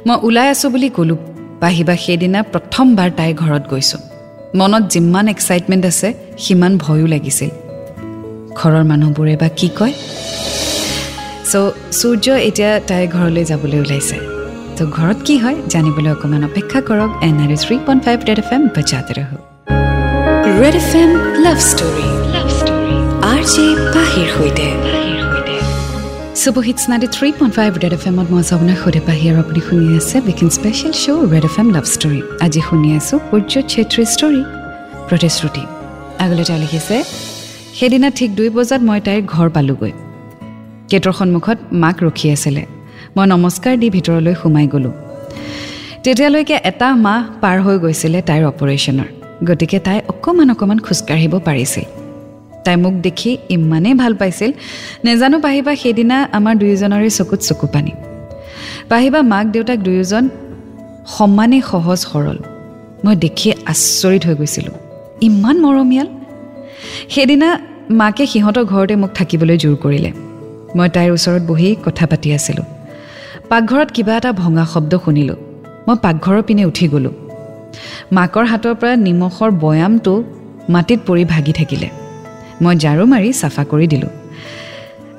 মই 0.07 0.17
ওলাই 0.23 0.49
আছোঁ 0.49 0.71
বুলি 0.71 0.89
ক'লোঁ। 0.97 1.17
পাহিবা 1.61 1.95
সেইদিনা 1.97 2.41
প্ৰথমবাৰ 2.53 3.11
তাইৰ 3.19 3.35
ঘৰত 3.35 3.65
গৈছোঁ। 3.71 4.01
মনত 4.55 4.83
যিমান 4.93 5.29
এক্সাইটমেণ্ট 5.29 5.87
আছে 5.87 6.15
সিমান 6.39 6.79
ভয়ো 6.79 7.07
লাগিছিল। 7.07 7.51
ঘৰৰ 8.57 8.85
মানুহবোৰে 8.85 9.37
বা 9.37 9.49
কি 9.49 9.69
কয়? 9.79 9.95
চ' 11.51 11.73
সূৰ্য 11.93 12.27
এতিয়া 12.49 12.81
তাইৰ 12.89 13.07
ঘৰলৈ 13.17 13.45
যাবলৈ 13.45 13.79
ওলাইছে। 13.81 14.17
ত' 14.77 14.83
ঘৰত 14.97 15.19
কি 15.25 15.39
হয় 15.39 15.57
জানিবলৈ 15.69 16.11
অকণমান 16.11 16.45
অপেক্ষা 16.45 16.81
কৰক। 16.81 17.11
And 17.23 17.35
R 17.45 17.51
three 17.65 17.77
point 17.87 18.05
five 18.05 18.19
red 18.29 18.39
F 18.39 18.51
M 18.53 18.63
বজাতে 18.77 19.13
ৰহ। 19.19 19.31
Red 20.61 20.75
F 20.75 20.95
M 21.03 21.11
love 21.45 21.59
story 21.71 22.09
love 22.35 22.49
story 22.59 22.97
R 23.33 23.41
J 23.53 23.67
পাহিৰ 23.95 24.29
সৈতে। 24.39 24.90
Super hits 26.41 26.83
ninety 26.91 27.09
three 27.17 27.29
point 27.39 27.55
five 27.59 27.71
red 27.83 27.95
F 27.97 28.05
এমত 28.11 28.29
মই 28.33 28.43
আপোনাৰ 28.51 28.77
সৈতে 28.83 29.01
পাহি 29.09 29.25
আৰু 29.31 29.39
আপুনি 29.45 29.61
শুনি 29.67 29.87
আছে 29.99 30.17
বিকিন 30.29 30.49
special 30.57 30.93
show' 31.03 31.25
red 31.33 31.45
F 31.49 31.57
M 31.63 31.69
love 31.75 31.85
story 31.95 32.21
আজি 32.45 32.61
শুনি 32.69 32.89
আছোঁ 32.99 33.19
সূৰ্য 33.29 33.53
ছেত্ৰী 33.73 34.03
ষ্টৰী 34.15 34.43
প্ৰতিশ্ৰুতি 35.09 35.65
আগলৈ 36.25 36.45
তেওঁ 36.49 36.59
লিখিছে 36.65 36.97
সেইদিনা 37.79 38.09
ঠিক 38.19 38.31
দুই 38.39 38.49
বজাত 38.57 38.81
মই 38.89 38.99
তাইৰ 39.07 39.21
ঘৰ 39.35 39.49
পালোঁগৈ 39.57 39.93
গেটৰ 40.91 41.13
সন্মুখত 41.19 41.59
মাক 41.83 41.97
ৰখি 42.07 42.27
আছিলে 42.37 42.63
মই 43.17 43.27
নমস্কাৰ 43.35 43.75
দি 43.83 43.89
ভিতৰলৈ 43.97 44.35
সোমাই 44.43 44.67
গ'লোঁ 44.73 44.95
তেতিয়ালৈকে 46.05 46.57
এটা 46.71 46.89
মাহ 47.07 47.21
পাৰ 47.43 47.57
হৈ 47.65 47.77
গৈছিলে 47.85 48.19
তাইৰ 48.29 48.45
অপাৰেশ্যনৰ 48.53 49.09
গতিকে 49.49 49.79
তাই 49.87 49.99
অকণমান 50.13 50.49
অকণমান 50.55 50.79
খোজকাঢ়িব 50.87 51.35
পাৰিছিল 51.49 52.00
তাই 52.65 52.77
মোক 52.77 52.93
দেখি 52.93 53.39
ইমানেই 53.49 53.95
ভাল 53.95 54.15
পাইছিল 54.15 54.51
নেজানো 55.05 55.41
পাহিবা 55.41 55.75
সেইদিনা 55.77 56.29
আমাৰ 56.33 56.55
দুয়োজনৰে 56.57 57.11
চকুত 57.11 57.41
চকু 57.41 57.67
পানী। 57.67 57.93
পাহিবা 58.89 59.23
মাক 59.23 59.47
দেউতাক 59.47 59.79
দুয়োজন 59.79 60.29
সমানেই 61.07 61.61
সহজ 61.61 61.99
সৰল। 61.99 62.39
মই 63.05 63.17
দেখি 63.17 63.53
আচৰিত 63.67 64.27
হৈ 64.27 64.35
গৈছিলোঁ। 64.35 64.75
ইমান 65.21 65.57
মৰমীয়াল। 65.61 66.09
সেইদিনা 67.09 67.61
মাকে 67.91 68.27
সিহঁতৰ 68.27 68.65
ঘৰতে 68.65 68.97
মোক 68.97 69.11
থাকিবলৈ 69.15 69.57
জোৰ 69.59 69.77
কৰিলে। 69.77 70.13
মই 70.77 70.89
তাইৰ 70.89 71.11
ওচৰত 71.11 71.43
বহি 71.43 71.77
কথা 71.85 72.07
পাতি 72.07 72.29
আছিলোঁ। 72.35 72.65
পাকঘৰত 73.49 73.89
কিবা 73.93 74.17
এটা 74.17 74.33
ভঙা 74.33 74.65
শব্দ 74.65 74.93
শুনিলোঁ। 75.05 75.37
মই 75.89 75.97
পাকঘৰৰ 76.03 76.43
পিনে 76.43 76.65
উঠি 76.65 76.89
গ'লোঁ। 76.89 77.13
মাকৰ 78.13 78.45
হাতৰ 78.45 78.75
পৰা 78.75 78.97
নিমখৰ 78.97 79.51
বৈয়ামটো 79.51 80.25
মাটিত 80.69 81.01
পৰি 81.07 81.25
ভাগি 81.25 81.53
থাকিলে। 81.53 82.00
মই 82.63 82.75
ঝাৰু 82.77 83.03
মাৰি 83.07 83.33
চাফা 83.33 83.65
কৰি 83.65 83.87
দিলোঁ। 83.87 84.09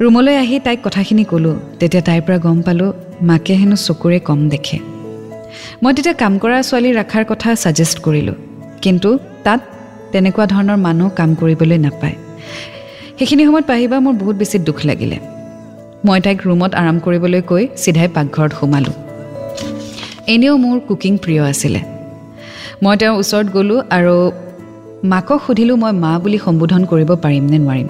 ৰুমলৈ 0.01 0.35
আহি 0.35 0.59
তাইক 0.59 0.79
কথাখিনি 0.83 1.23
ক'লোঁ। 1.23 1.55
তেতিয়া 1.79 2.03
তাইৰ 2.07 2.21
পৰা 2.21 2.37
গম 2.37 2.61
পালোঁ 2.61 2.93
মাকে 3.21 3.53
হেনো 3.53 3.75
চকুৰে 3.75 4.19
কম 4.19 4.49
দেখে। 4.49 4.77
মই 5.83 5.93
তেতিয়া 5.93 6.13
কাম 6.13 6.33
কৰা 6.37 6.61
ছোৱালী 6.61 6.89
ৰখাৰ 6.93 7.23
কথা 7.25 7.55
ছাজেষ্ট 7.55 7.97
কৰিলোঁ। 7.99 8.33
কিন্তু 8.81 9.19
তাত 9.43 9.61
তেনেকুৱা 10.11 10.45
ধৰণৰ 10.45 10.77
মানুহ 10.77 11.09
কাম 11.09 11.35
কৰিবলৈ 11.35 11.77
নাপায়। 11.77 12.15
সেইখিনি 13.17 13.45
সময়ত 13.45 13.65
পাহিবা 13.67 13.97
মোৰ 13.99 14.13
বহুত 14.13 14.35
বেছি 14.35 14.57
দুখ 14.59 14.85
লাগিলে। 14.85 15.17
মই 16.05 16.19
তাইক 16.21 16.39
ৰুমত 16.47 16.71
আৰাম 16.75 16.97
কৰিবলৈ 16.99 17.41
কৈ 17.41 17.67
চিধাই 17.77 18.07
পাকঘৰত 18.07 18.51
সোমালোঁ। 18.59 18.95
এনেও 20.27 20.57
মোৰ 20.57 20.79
কুকিং 20.79 21.17
প্ৰিয় 21.17 21.43
আছিলে। 21.43 21.81
মই 22.83 22.97
তেওঁৰ 22.97 23.19
ওচৰত 23.19 23.47
গ'লোঁ 23.53 23.79
আৰু 23.89 24.15
মাকক 25.03 25.39
সুধিলোঁ 25.47 25.77
মই 25.77 25.91
মা 25.91 26.11
বুলি 26.23 26.37
সম্বোধন 26.45 26.81
কৰিব 26.85 27.11
পাৰিম 27.23 27.45
নে 27.51 27.57
নোৱাৰিম? 27.57 27.87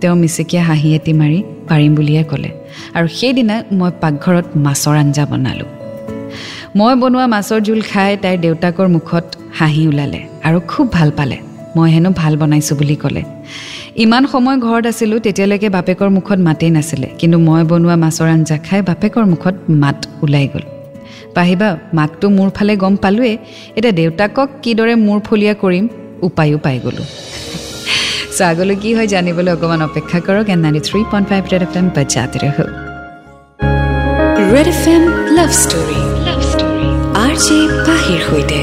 তেওঁ 0.00 0.16
মিচিকীয়া 0.16 0.62
হাঁহি 0.62 0.88
এটি 0.94 1.12
মাৰি 1.12 1.42
পাৰিম 1.68 1.94
বুলিয়ে 1.94 2.22
ক'লে। 2.22 2.50
আৰু 2.94 3.08
সেইদিনা 3.18 3.56
মই 3.72 3.90
পাকঘৰত 4.00 4.46
মাছৰ 4.56 4.96
আঞ্জা 4.96 5.24
বনালোঁ। 5.30 5.68
মই 6.76 6.94
বনোৱা 7.02 7.26
মাছৰ 7.26 7.60
জোল 7.60 7.80
খাই 7.80 8.16
তাইৰ 8.22 8.38
দেউতাকৰ 8.40 8.88
মুখত 8.88 9.24
হাঁহি 9.58 9.86
ওলালে 9.88 10.20
আৰু 10.44 10.60
খুব 10.68 10.86
ভাল 10.92 11.10
পালে। 11.16 11.36
মই 11.76 11.88
হেনো 11.94 12.10
ভাল 12.10 12.36
বনাইছোঁ 12.36 12.76
বুলি 12.78 12.96
ক'লে। 12.96 13.22
ইমান 14.04 14.26
সময় 14.26 14.56
ঘৰত 14.56 14.86
আছিলোঁ 14.86 15.18
তেতিয়ালৈকে 15.20 15.68
বাপেকৰ 15.68 16.08
মুখত 16.08 16.38
মাতেই 16.38 16.70
নাছিলে। 16.70 17.08
কিন্তু 17.18 17.38
মই 17.38 17.62
বনোৱা 17.64 17.96
মাছৰ 17.96 18.28
আঞ্জা 18.36 18.56
খাই 18.66 18.82
বাপেকৰ 18.82 19.24
মুখত 19.24 19.54
মাত 19.82 19.98
ওলাই 20.22 20.46
গ'ল। 20.52 20.64
পাহিবা 21.34 21.68
মাকটো 21.94 22.26
মোৰ 22.28 22.48
ফালে 22.56 22.76
গম 22.76 22.94
পালোৱেই 22.96 23.36
এতিয়া 23.76 23.92
দেউতাকক 23.92 24.48
কিদৰে 24.62 24.94
মূৰ 25.06 25.18
ফলীয়া 25.20 25.54
কৰিম? 25.54 25.88
উপায়ো 26.28 26.58
পাই 26.64 26.76
গ'লোঁ। 26.84 27.06
চ' 28.36 28.42
আগলৈ 28.50 28.76
কি 28.82 28.90
হয় 28.96 29.08
জানিবলৈ 29.14 29.50
অকণমান 29.56 29.80
অপেক্ষা 29.88 30.18
কৰক 30.26 30.46
and 30.54 30.60
ninety 30.64 30.82
three 30.88 31.00
point 31.10 31.26
five 31.30 31.42
red 31.52 31.62
F 31.66 31.74
M 31.80 31.86
বজাতে 31.96 32.38
ৰহ 32.44 32.56
red 34.52 34.68
F 34.74 34.82
M 34.94 35.02
love 35.38 35.50
story 35.62 36.00
love 36.26 36.40
story 36.52 36.86
R 37.24 37.34
J 37.44 37.58
পাহিৰ 37.86 38.20
সৈতে। 38.28 38.60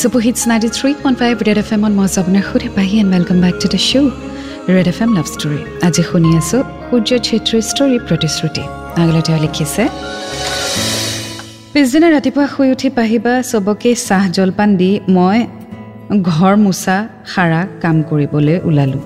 Super 0.00 0.20
hits 0.26 0.42
ninety 0.50 0.70
three 0.78 0.90
point 1.02 1.16
five 1.22 1.34
red 1.48 1.58
F 1.62 1.70
এমত 1.76 1.92
মই 1.98 2.08
আপোনাৰ 2.22 2.44
সুধে 2.50 2.68
Pahi 2.76 2.94
and 3.02 3.10
welcome 3.14 3.38
back 3.44 3.54
to 3.62 3.66
the 3.74 3.80
show' 3.88 4.10
red 4.74 4.86
F 4.92 4.98
M 5.04 5.10
love 5.16 5.26
story 5.34 5.58
আজি 5.86 6.02
শুনি 6.10 6.30
আছোঁ 6.40 6.60
সূৰ্য 6.88 7.10
ছেত্ৰীৰ 7.26 7.62
ষ্টৰী 7.70 7.96
প্ৰতিশ্ৰুতি। 8.08 8.62
আগলৈ 9.02 9.22
তেওঁ 9.26 9.40
লিখিছে 9.44 9.82
পিছদিনা 11.72 12.08
ৰাতিপুৱা 12.16 12.46
শুই 12.54 12.68
উঠি 12.74 12.88
পাহিবা 12.98 13.34
চবকে 13.50 13.90
চাহ 14.08 14.24
জলপান 14.36 14.70
দি 14.80 14.90
মই 15.16 15.38
ঘৰ 16.20 16.56
মোচা 16.56 17.08
সাৰা 17.26 17.66
কাম 17.80 18.02
কৰিবলৈ 18.02 18.60
ওলালোঁ। 18.64 19.00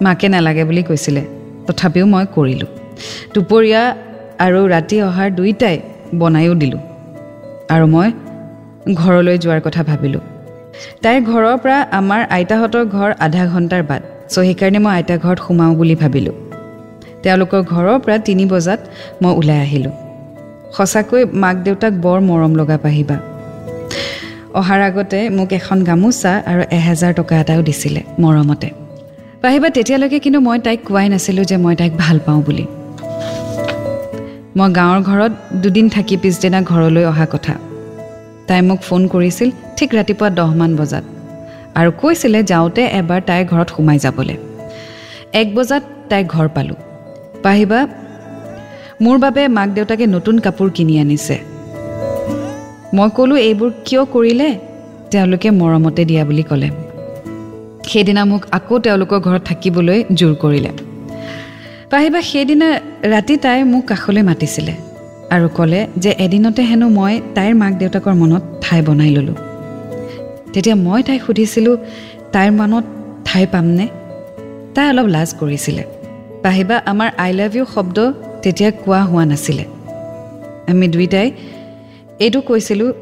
মাকে 0.00 0.28
নালাগে 0.28 0.64
বুলি 0.64 0.82
কৈছিলে। 0.82 1.22
তথাপিও 1.66 2.06
মই 2.06 2.26
কৰিলোঁ। 2.34 2.66
দুপৰীয়া 3.34 3.96
আৰু 4.38 4.66
ৰাতি 4.66 5.02
অহাৰ 5.02 5.30
দুইটাই 5.30 5.80
বনায়ো 6.14 6.54
দিলোঁ। 6.54 6.78
আৰু 7.68 7.86
মই 7.86 8.12
ঘৰলৈ 8.94 9.38
যোৱাৰ 9.38 9.60
কথা 9.60 9.82
ভাবিলোঁ। 9.82 10.20
তাইৰ 11.02 11.20
ঘৰৰ 11.22 11.56
পৰা 11.58 11.86
আমাৰ 11.92 12.26
আইতাহঁতৰ 12.30 12.84
ঘৰ 12.84 13.14
আধা 13.20 13.46
ঘণ্টাৰ 13.46 13.82
বাট। 13.82 14.02
চ' 14.28 14.34
সেইকাৰণে 14.34 14.78
মই 14.78 14.92
আইতা 14.92 15.16
ঘৰত 15.16 15.38
সোমাওঁ 15.48 15.74
বুলি 15.74 15.94
ভাবিলোঁ। 15.94 16.34
তেওঁলোকৰ 17.22 17.62
ঘৰৰ 17.62 17.98
পৰা 17.98 18.18
তিনি 18.18 18.46
বজাত 18.46 18.80
মই 19.22 19.32
ওলাই 19.36 19.58
আহিলোঁ। 19.58 19.92
সঁচাকৈ 20.72 21.24
মাক 21.32 21.56
দেউতাক 21.56 21.92
বৰ 21.92 22.20
মৰম 22.20 22.54
লগা 22.54 22.78
পাহিবা। 22.78 23.16
অহাৰ 24.60 24.80
আগতে 24.88 25.18
মোক 25.36 25.50
এখন 25.58 25.78
গামোচা 25.88 26.32
আৰু 26.50 26.62
এহেজাৰ 26.78 27.12
টকা 27.18 27.34
এটাও 27.42 27.60
দিছিলে 27.68 28.00
মৰমতে। 28.22 28.68
পাহিবা 29.42 29.68
তেতিয়ালৈকে 29.76 30.18
কিন্তু 30.24 30.40
মই 30.48 30.58
তাইক 30.66 30.80
কোৱাই 30.88 31.06
নাছিলোঁ 31.12 31.44
যে 31.50 31.56
মই 31.64 31.74
তাইক 31.80 31.92
ভাল 32.04 32.16
পাওঁ 32.26 32.40
বুলি। 32.46 32.64
মই 34.58 34.68
গাঁৱৰ 34.78 35.00
ঘৰত 35.10 35.32
দুদিন 35.62 35.86
থাকি 35.94 36.14
পিছদিনা 36.22 36.58
ঘৰলৈ 36.70 37.04
অহা 37.12 37.26
কথা। 37.34 37.54
তাই 38.48 38.60
মোক 38.68 38.80
ফোন 38.88 39.02
কৰিছিল 39.14 39.48
ঠিক 39.76 39.90
ৰাতিপুৱা 39.98 40.28
দহমান 40.38 40.72
বজাত 40.76 41.04
আৰু 41.78 41.90
কৈছিলে 42.00 42.40
যাওঁতে 42.50 42.82
এবাৰ 43.00 43.20
তাইৰ 43.28 43.44
ঘৰত 43.52 43.68
সোমাই 43.76 43.98
যাবলৈ। 44.04 44.36
এক 45.40 45.48
বজাত 45.56 45.82
তাইৰ 46.10 46.24
ঘৰ 46.34 46.46
পালোঁ। 46.56 46.78
পাহিবা 47.44 47.80
মোৰ 49.04 49.16
বাবে 49.24 49.42
মাক 49.56 49.68
দেউতাকে 49.76 50.04
নতুন 50.14 50.36
কাপোৰ 50.44 50.68
কিনি 50.76 50.94
আনিছে। 51.02 51.36
মই 52.96 53.08
ক'লোঁ 53.16 53.36
এইবোৰ 53.48 53.70
কিয় 53.84 54.02
কৰিলে? 54.04 54.48
তেওঁলোকে 55.10 55.48
মৰমতে 55.50 56.02
দিয়া 56.04 56.22
বুলি 56.24 56.42
ক'লে। 56.42 56.68
সেইদিনা 57.88 58.22
মোক 58.24 58.42
আকৌ 58.58 58.74
তেওঁলোকৰ 58.78 59.18
ঘৰত 59.26 59.42
থাকিবলৈ 59.50 59.98
জোৰ 60.18 60.32
কৰিলে। 60.42 60.70
পাহিবা 61.90 62.20
সেইদিনা 62.22 62.68
ৰাতি 63.12 63.34
তাই 63.36 63.58
মোক 63.72 63.84
কাষলৈ 63.84 64.22
মাতিছিলে 64.22 64.74
আৰু 65.34 65.46
ক'লে 65.56 65.80
যে 65.96 66.10
এদিনতে 66.24 66.62
হেনো 66.62 66.86
মই 66.88 67.14
তাইৰ 67.34 67.54
মাক 67.54 67.72
দেউতাকৰ 67.72 68.14
মনত 68.14 68.42
ঠাই 68.62 68.80
বনাই 68.82 69.10
ল'লোঁ। 69.16 69.36
তেতিয়া 70.52 70.76
মই 70.86 71.00
তাইক 71.02 71.20
সুধিছিলোঁ 71.26 71.76
তাইৰ 72.32 72.50
মনত 72.52 72.84
ঠাই 73.24 73.44
পামনে? 73.52 73.86
তাই 74.74 74.86
অলপ 74.88 75.06
লাজ 75.06 75.28
কৰিছিলে। 75.40 75.82
পাহিবা 76.42 76.76
আমাৰ 76.86 77.08
আই 77.18 77.32
লাভ 77.32 77.52
ইউ 77.56 77.64
শব্দ 77.74 77.98
তেতিয়া 78.42 78.70
কোৱা 78.84 79.00
হোৱা 79.02 79.24
নাছিলে। 79.24 79.64
আমি 80.70 80.86
দুয়োটাই 80.88 81.28
এইটো 82.20 82.40
কৈছিলোঁ 82.40 82.92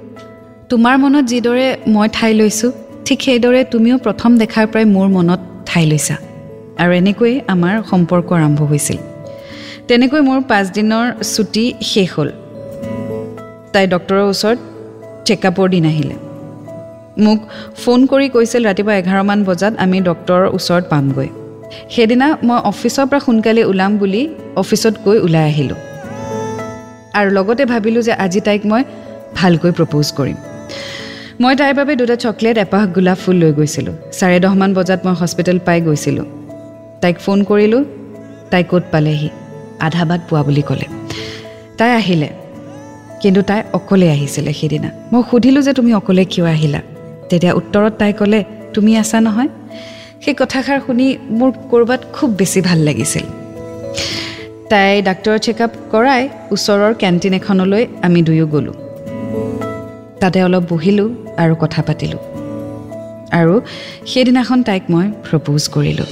তোমাৰ 0.71 0.99
মনত 0.99 1.25
যিদৰে 1.25 1.77
মই 1.87 2.09
ঠাই 2.13 2.35
লৈছোঁ 2.35 2.71
ঠিক 3.07 3.19
সেইদৰে 3.23 3.65
তুমিও 3.65 3.99
প্ৰথম 3.99 4.39
দেখাৰ 4.39 4.67
পৰাই 4.67 4.85
মোৰ 4.85 5.09
মনত 5.09 5.41
ঠাই 5.67 5.87
লৈছা। 5.87 6.17
আৰু 6.79 6.93
এনেকৈয়ে 6.93 7.41
আমাৰ 7.49 7.75
সম্পৰ্ক 7.91 8.33
আৰম্ভ 8.33 8.63
হৈছিল। 8.63 8.99
তেনেকৈ 9.89 10.21
মোৰ 10.21 10.41
পাঁচদিনৰ 10.41 11.07
ছুটী 11.23 11.75
শেষ 11.83 12.09
হ'ল। 12.19 12.29
তাই 13.73 13.87
ডক্টৰৰ 13.87 14.21
ওচৰত 14.21 14.59
চেকআপৰ 15.27 15.67
দিন 15.71 15.85
আহিলে। 15.87 16.17
মোক 17.19 17.39
ফোন 17.77 18.07
কৰি 18.07 18.29
কৈছিল 18.29 18.67
ৰাতিপুৱা 18.67 18.95
এঘাৰমান 18.97 19.45
বজাত 19.45 19.73
আমি 19.79 20.01
ডক্টৰৰ 20.01 20.45
ওচৰত 20.47 20.85
পামগৈ। 20.91 21.29
সেইদিনা 21.91 22.27
মই 22.43 22.59
অফিচৰ 22.65 23.07
পৰা 23.07 23.21
সোনকালে 23.21 23.65
ওলাম 23.65 23.99
বুলি 23.99 24.23
অফিচত 24.57 24.95
গৈ 25.05 25.19
ওলাই 25.19 25.45
আহিলোঁ। 25.51 25.94
আৰু 27.15 27.31
লগতে 27.31 27.65
ভাবিলোঁ 27.65 28.03
যে 28.03 28.13
আজি 28.13 28.41
তাইক 28.41 28.63
মই 28.67 28.83
ভালকৈ 29.37 29.71
প্ৰপ'জ 29.71 30.07
কৰিম। 30.17 30.37
মই 31.41 31.55
তাইৰ 31.57 31.75
বাবে 31.75 31.97
দুটা 31.97 32.17
চকলেট 32.17 32.57
এপাহ 32.59 32.87
গোলাপ 32.87 33.19
ফুল 33.19 33.37
লৈ 33.37 33.53
গৈছিলোঁ। 33.53 33.95
চাৰে 34.13 34.41
দহমান 34.41 34.75
বজাত 34.75 35.01
মই 35.07 35.15
হস্পিটেল 35.15 35.59
পাই 35.59 35.81
গৈছিলোঁ। 35.81 36.25
তাইক 37.01 37.17
ফোন 37.19 37.45
কৰিলোঁ 37.45 37.85
তাই 38.51 38.65
ক'ত 38.71 38.85
পালেহি? 38.93 39.29
আধা 39.81 40.05
বাট 40.05 40.21
পোৱা 40.29 40.43
বুলি 40.43 40.63
ক'লে। 40.63 40.87
তাই 41.79 41.91
আহিলে। 41.95 42.29
কিন্তু 43.21 43.43
তাই 43.43 43.63
অকলে 43.73 44.11
আহিছিলে 44.11 44.53
সেইদিনা। 44.53 44.91
মই 45.13 45.23
সুধিলোঁ 45.31 45.63
যে 45.63 45.73
তুমি 45.73 45.95
অকলে 45.95 46.25
কিয় 46.25 46.47
আহিলা? 46.47 46.81
তেতিয়া 47.31 47.53
উত্তৰত 47.53 47.93
তাই 47.99 48.13
ক'লে 48.13 48.45
তুমি 48.75 48.97
আছা 48.97 49.21
নহয়? 49.21 49.49
সেই 50.25 50.35
কথাষাৰ 50.35 50.81
শুনি 50.87 51.07
মোৰ 51.31 51.51
ক'ৰবাত 51.71 52.01
খুব 52.13 52.31
বেছি 52.31 52.61
ভাল 52.61 52.79
লাগিছিল। 52.79 53.25
তাই 54.75 54.95
ডাক্তৰৰ 55.09 55.39
চেকআপ 55.47 55.73
কৰাই 55.93 56.23
ওচৰৰ 56.55 56.93
কেণ্টিন 57.03 57.35
এখনলৈ 57.39 57.83
আমি 58.07 58.21
দুয়ো 58.29 58.47
গ'লোঁ। 58.55 58.77
তাতে 60.23 60.39
অলপ 60.47 60.65
বহিলোঁ 60.73 61.09
আৰু 61.43 61.55
কথা 61.63 61.81
পাতিলোঁ। 61.89 62.23
আৰু 63.39 63.55
সেইদিনাখন 64.11 64.59
তাইক 64.69 64.85
মই 64.93 65.07
প্ৰপ'জ 65.27 65.63
কৰিলোঁ। 65.75 66.09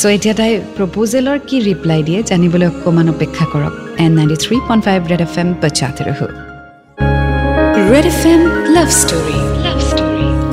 চ' 0.00 0.12
এতিয়া 0.16 0.34
তাই 0.40 0.52
প্ৰপ'জেলৰ 0.76 1.38
কি 1.48 1.56
ৰিপ্লাই 1.68 2.00
দিয়ে 2.08 2.20
জানিবলৈ 2.30 2.66
অকণমান 2.72 3.06
অপেক্ষা 3.14 3.44
কৰক। 3.52 3.74
And 4.04 4.12
ninety 4.18 4.36
three 4.44 4.56
point 4.68 4.82
five 4.86 5.00
red 5.10 5.22
F 5.26 5.34
M 5.42 5.48
পচাতে 5.62 6.02
ৰহো 6.08 6.26
red 7.92 8.06
F 8.12 8.22
M 8.32 8.42
love 8.74 8.88
story 9.00 9.38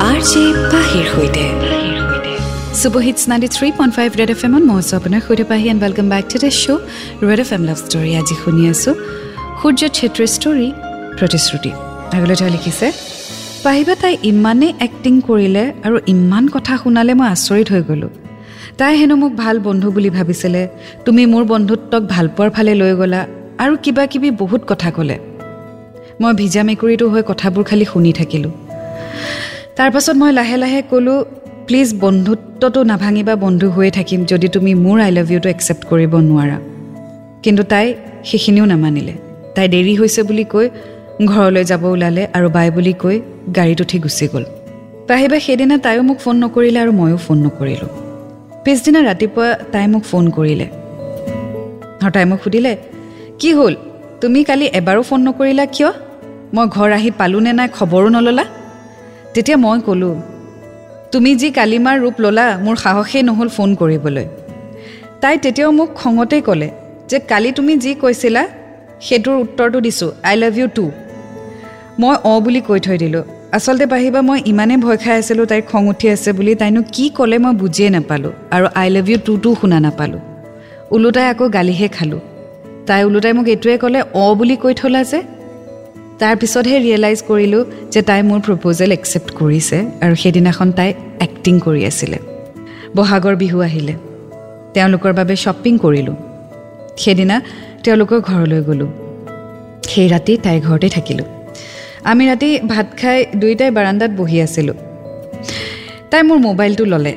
R 0.10 0.20
J 0.30 0.44
পাহিৰ 0.72 1.06
সৈতে। 1.13 1.46
Super 2.68 3.02
hits 3.04 3.22
ninety 3.32 3.50
three 3.56 3.68
point 3.78 3.94
five 3.98 4.10
red 4.20 4.30
F 4.36 4.42
এমত 4.46 4.64
মই 4.70 4.78
আছোঁ 4.82 4.96
আপোনাৰ 5.00 5.22
সৈতে 5.28 5.44
Pahi 5.52 5.66
and 5.72 5.82
welcome 5.84 6.08
back 6.14 6.26
to 6.32 6.38
the 6.44 6.50
show' 6.62 6.82
red 7.28 7.40
F 7.44 7.50
M 7.56 7.64
love 7.70 7.78
story 7.84 8.12
আজি 8.20 8.36
শুনি 8.44 8.64
আছোঁ 8.74 8.94
সূৰ্য 9.60 9.82
ছেত্ৰীৰ 9.98 10.30
ষ্টৰী 10.36 10.68
প্ৰতিশ্ৰুতি 11.18 11.72
আগলৈ 12.16 12.36
তেওঁ 12.40 12.52
লিখিছে 12.56 12.88
পাহিবা 13.66 13.94
তাই 14.02 14.14
ইমানেই 14.32 14.72
এক্টিং 14.88 15.14
কৰিলে 15.28 15.64
আৰু 15.86 15.98
ইমান 16.14 16.44
কথা 16.56 16.74
শুনালে 16.84 17.14
মই 17.20 17.28
আচৰিত 17.36 17.68
হৈ 17.74 17.82
গ'লোঁ 17.90 18.12
তাই 18.80 18.94
হেনো 19.00 19.16
মোক 19.22 19.32
ভাল 19.44 19.56
বন্ধু 19.68 19.88
বুলি 19.96 20.10
ভাবিছিলে 20.18 20.62
তুমি 21.06 21.24
মোৰ 21.34 21.44
বন্ধুত্বক 21.54 22.04
ভালপোৱাৰ 22.14 22.50
ফালে 22.56 22.74
লৈ 22.82 22.94
গ'লা 23.02 23.22
আৰু 23.64 23.74
কিবা 23.84 24.04
কিবি 24.12 24.30
বহুত 24.42 24.62
কথা 24.72 24.90
ক'লে 24.98 25.18
মই 26.22 26.32
ভিজা 26.42 26.62
মেকুৰীটো 26.70 27.06
হৈ 27.14 27.22
কথাবোৰ 27.32 27.64
খালি 27.70 27.86
শুনি 27.92 28.12
থাকিলোঁ 28.20 28.54
তাৰপাছত 29.78 30.16
মই 30.22 30.32
লাহে 30.40 30.58
লাহে 30.64 30.80
ক'লোঁ 30.92 31.20
প্লিজ 31.68 31.94
বন্ধুত্বটো 32.00 32.84
নাভাঙিবা 32.84 33.36
বন্ধু 33.36 33.70
হৈয়ে 33.70 33.92
থাকিম 33.92 34.26
যদি 34.26 34.48
তুমি 34.48 34.76
মোৰ 34.76 35.00
আই 35.00 35.12
লাভ 35.12 35.32
ইউটো 35.32 35.50
একচেপ্ট 35.50 35.84
কৰিব 35.86 36.14
নোৱাৰা। 36.30 36.58
কিন্তু 37.44 37.64
তাই 37.64 37.94
সেইখিনিও 38.24 38.66
নামানিলে। 38.66 39.14
তাই 39.56 39.68
দেৰি 39.68 39.94
হৈছে 40.00 40.24
বুলি 40.24 40.44
কৈ 40.44 40.70
ঘৰলৈ 41.26 41.64
যাব 41.64 41.84
ওলালে 41.84 42.28
আৰু 42.34 42.50
বাই 42.50 42.72
বুলি 42.72 42.94
কৈ 42.94 43.22
গাড়ীত 43.56 43.82
উঠি 43.82 44.00
গুচি 44.00 44.28
গ'ল। 44.28 44.44
পাহিবা 45.08 45.40
সেইদিনা 45.40 45.78
তাইও 45.78 46.02
মোক 46.04 46.18
ফোন 46.20 46.36
নকৰিলে 46.44 46.80
আৰু 46.80 46.92
ময়ো 46.92 47.18
ফোন 47.18 47.38
নকৰিলোঁ। 47.46 47.90
পিছদিনা 48.64 49.00
ৰাতিপুৱা 49.10 49.48
তাই 49.72 49.88
মোক 49.88 50.04
ফোন 50.04 50.30
কৰিলে। 50.30 50.68
আৰু 52.02 52.12
তাই 52.12 52.26
মোক 52.26 52.40
সুধিলে 52.44 52.78
কি 53.40 53.54
হ'ল? 53.54 53.76
তুমি 54.22 54.44
কালি 54.44 54.66
এবাৰো 54.80 55.02
ফোন 55.02 55.20
নকৰিলা 55.28 55.66
কিয়? 55.66 55.92
মই 56.54 56.66
ঘৰ 56.68 56.90
আহি 56.92 57.10
পালোঁ 57.12 57.42
নে 57.42 57.52
নাই? 57.54 57.68
খবৰো 57.78 58.08
নল'লা? 58.10 58.46
তেতিয়া 59.34 59.58
মই 59.58 59.80
ক'লোঁ 59.86 60.16
তুমি 61.12 61.32
যি 61.36 61.50
কালিমাৰ 61.52 61.96
ৰূপ 62.04 62.16
ল'লা 62.22 62.46
মোৰ 62.66 62.76
সাহসেই 62.76 63.24
নহ'ল 63.24 63.50
ফোন 63.50 63.70
কৰিবলৈ। 63.76 64.26
তাই 65.22 65.36
তেতিয়াও 65.38 65.72
মোক 65.72 65.90
খঙতেই 65.96 66.42
ক'লে 66.42 66.70
যে 67.10 67.18
কালি 67.32 67.52
তুমি 67.52 67.74
যি 67.84 67.92
কৈছিলা 67.94 68.44
সেইটোৰ 69.02 69.36
উত্তৰটো 69.44 69.80
দিছোঁ 69.80 70.10
আই 70.24 70.36
লাভ 70.36 70.58
ইউ 70.58 70.68
টু 70.68 70.86
মই 72.00 72.16
অঁ 72.24 72.38
বুলি 72.42 72.62
কৈ 72.62 72.80
থৈ 72.80 72.98
দিলোঁ। 72.98 73.24
আচলতে 73.52 73.86
পাহিবা 73.86 74.22
মই 74.22 74.40
ইমানেই 74.46 74.78
ভয় 74.78 74.98
খাই 74.98 75.16
আছিলোঁ 75.18 75.46
তাইৰ 75.46 75.64
খং 75.72 75.84
উঠি 75.88 76.08
আছে 76.10 76.30
বুলি 76.32 76.54
তাইনো 76.56 76.82
কি 76.94 77.06
ক'লে 77.10 77.38
মই 77.38 77.54
বুজিয়ে 77.54 77.90
নাপালোঁ 77.90 78.34
আৰু 78.52 78.66
আই 78.76 78.88
লাভ 78.90 79.10
ইউ 79.10 79.18
টুটো 79.26 79.50
শুনা 79.62 79.78
নাপালোঁ। 79.80 80.22
ওলোটাই 80.92 81.26
আকৌ 81.32 81.46
গালিহে 81.50 81.88
খালোঁ। 81.88 82.22
তাই 82.88 83.02
ওলোটাই 83.04 83.34
মোক 83.34 83.48
এইটোৱে 83.54 83.76
ক'লে 83.78 84.00
অঁ 84.22 84.32
বুলি 84.36 84.56
কৈ 84.56 84.74
থ'লা 84.74 85.02
যে 85.04 85.20
তাৰপিছতহে 86.20 86.80
ৰিয়েলাইজ 86.80 87.24
কৰিলোঁ 87.28 87.66
যে 87.92 88.02
তাই 88.02 88.22
মোৰ 88.24 88.40
প্ৰপ'জেল 88.40 88.92
একচেপ্ট 88.92 89.32
কৰিছে 89.32 89.86
আৰু 90.02 90.16
সেইদিনাখন 90.16 90.72
তাই 90.72 90.94
এক্টিং 91.20 91.60
কৰি 91.60 91.86
আছিলে। 91.86 92.18
বহাগৰ 92.96 93.36
বিহু 93.36 93.62
আহিলে। 93.62 93.94
তেওঁলোকৰ 94.74 95.14
বাবে 95.14 95.36
শ্বপিং 95.36 95.78
কৰিলোঁ। 95.78 96.16
সেইদিনা 96.98 97.42
তেওঁলোকৰ 97.84 98.22
ঘৰলৈ 98.22 98.62
গ'লোঁ। 98.62 98.88
সেই 99.88 100.10
ৰাতি 100.10 100.38
তাইৰ 100.38 100.62
ঘৰতে 100.62 100.90
থাকিলোঁ। 100.90 101.26
আমি 102.04 102.30
ৰাতি 102.30 102.60
ভাত 102.60 102.88
খাই 103.02 103.26
দুয়োটাই 103.36 103.72
বাৰাণ্ডাত 103.72 104.12
বহি 104.12 104.42
আছিলোঁ। 104.42 104.76
তাই 106.10 106.22
মোৰ 106.22 106.38
মোবাইলটো 106.38 106.86
ল'লে 106.86 107.16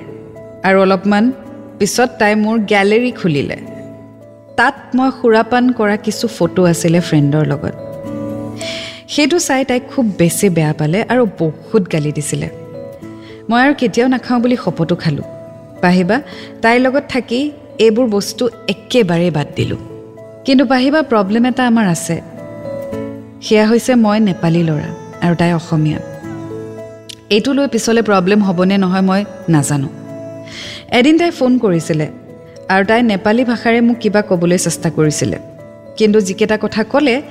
আৰু 0.63 0.83
অলপমান 0.83 1.33
পিছত 1.79 2.11
তাই 2.19 2.35
মোৰ 2.35 2.59
গেলেৰী 2.59 3.11
খুলিলে। 3.11 3.57
তাত 4.57 4.75
মই 4.95 5.11
সুৰাপান 5.23 5.73
কৰা 5.73 5.97
কিছু 5.97 6.29
ফটো 6.29 6.65
আছিলে 6.65 7.01
ফ্ৰেণ্ডৰ 7.01 7.47
লগত। 7.47 7.90
সেইটো 9.11 9.39
চাই 9.39 9.65
তাইক 9.65 9.83
খুব 9.95 10.05
বেছি 10.19 10.47
বেয়া 10.49 10.73
পালে 10.73 10.99
আৰু 11.13 11.23
বহুত 11.39 11.83
গালি 11.93 12.11
দিছিলে। 12.13 12.49
মই 13.51 13.61
আৰু 13.65 13.75
কেতিয়াও 13.79 14.09
নাখাওঁ 14.09 14.41
বুলি 14.41 14.57
শপতো 14.65 14.95
খালোঁ। 14.97 15.27
পাহিবা 15.83 16.17
তাইৰ 16.63 16.79
লগত 16.81 17.05
থাকি 17.09 17.41
এইবোৰ 17.79 18.07
বস্তু 18.07 18.45
একেবাৰেই 18.69 19.31
বাদ 19.31 19.49
দিলোঁ। 19.57 19.79
কিন্তু 20.45 20.65
পাহিবা 20.67 21.01
প্ৰব্লেম 21.03 21.45
এটা 21.47 21.63
আমাৰ 21.67 21.87
আছে। 21.87 22.17
সেয়া 23.43 23.67
হৈছে 23.67 23.93
মই 23.95 24.19
নেপালী 24.21 24.63
ল'ৰা 24.63 24.91
আৰু 25.25 25.35
তাই 25.35 25.53
অসমীয়া। 25.53 26.01
এইটো 27.31 27.51
লৈ 27.53 27.67
পিছলৈ 27.67 28.03
প্ৰব্লেম 28.03 28.41
হ'বনে 28.43 28.77
নহয় 28.79 29.03
মই 29.03 29.21
নাজানো। 29.49 29.89
এদিন 30.99 31.15
তাই 31.19 31.31
ফোন 31.31 31.53
কৰিছিলে 31.59 32.07
আৰু 32.69 32.85
তাই 32.85 33.01
নেপালী 33.03 33.43
ভাষাৰে 33.45 33.81
মোক 33.81 33.97
কিবা 33.97 34.21
ক'বলৈ 34.23 34.59
চেষ্টা 34.59 34.89
কৰিছিলে। 34.91 35.39
কিন্তু 35.97 36.19
যিকেইটা 36.21 36.57
কথা 36.63 36.83
ক'লে 36.85 37.23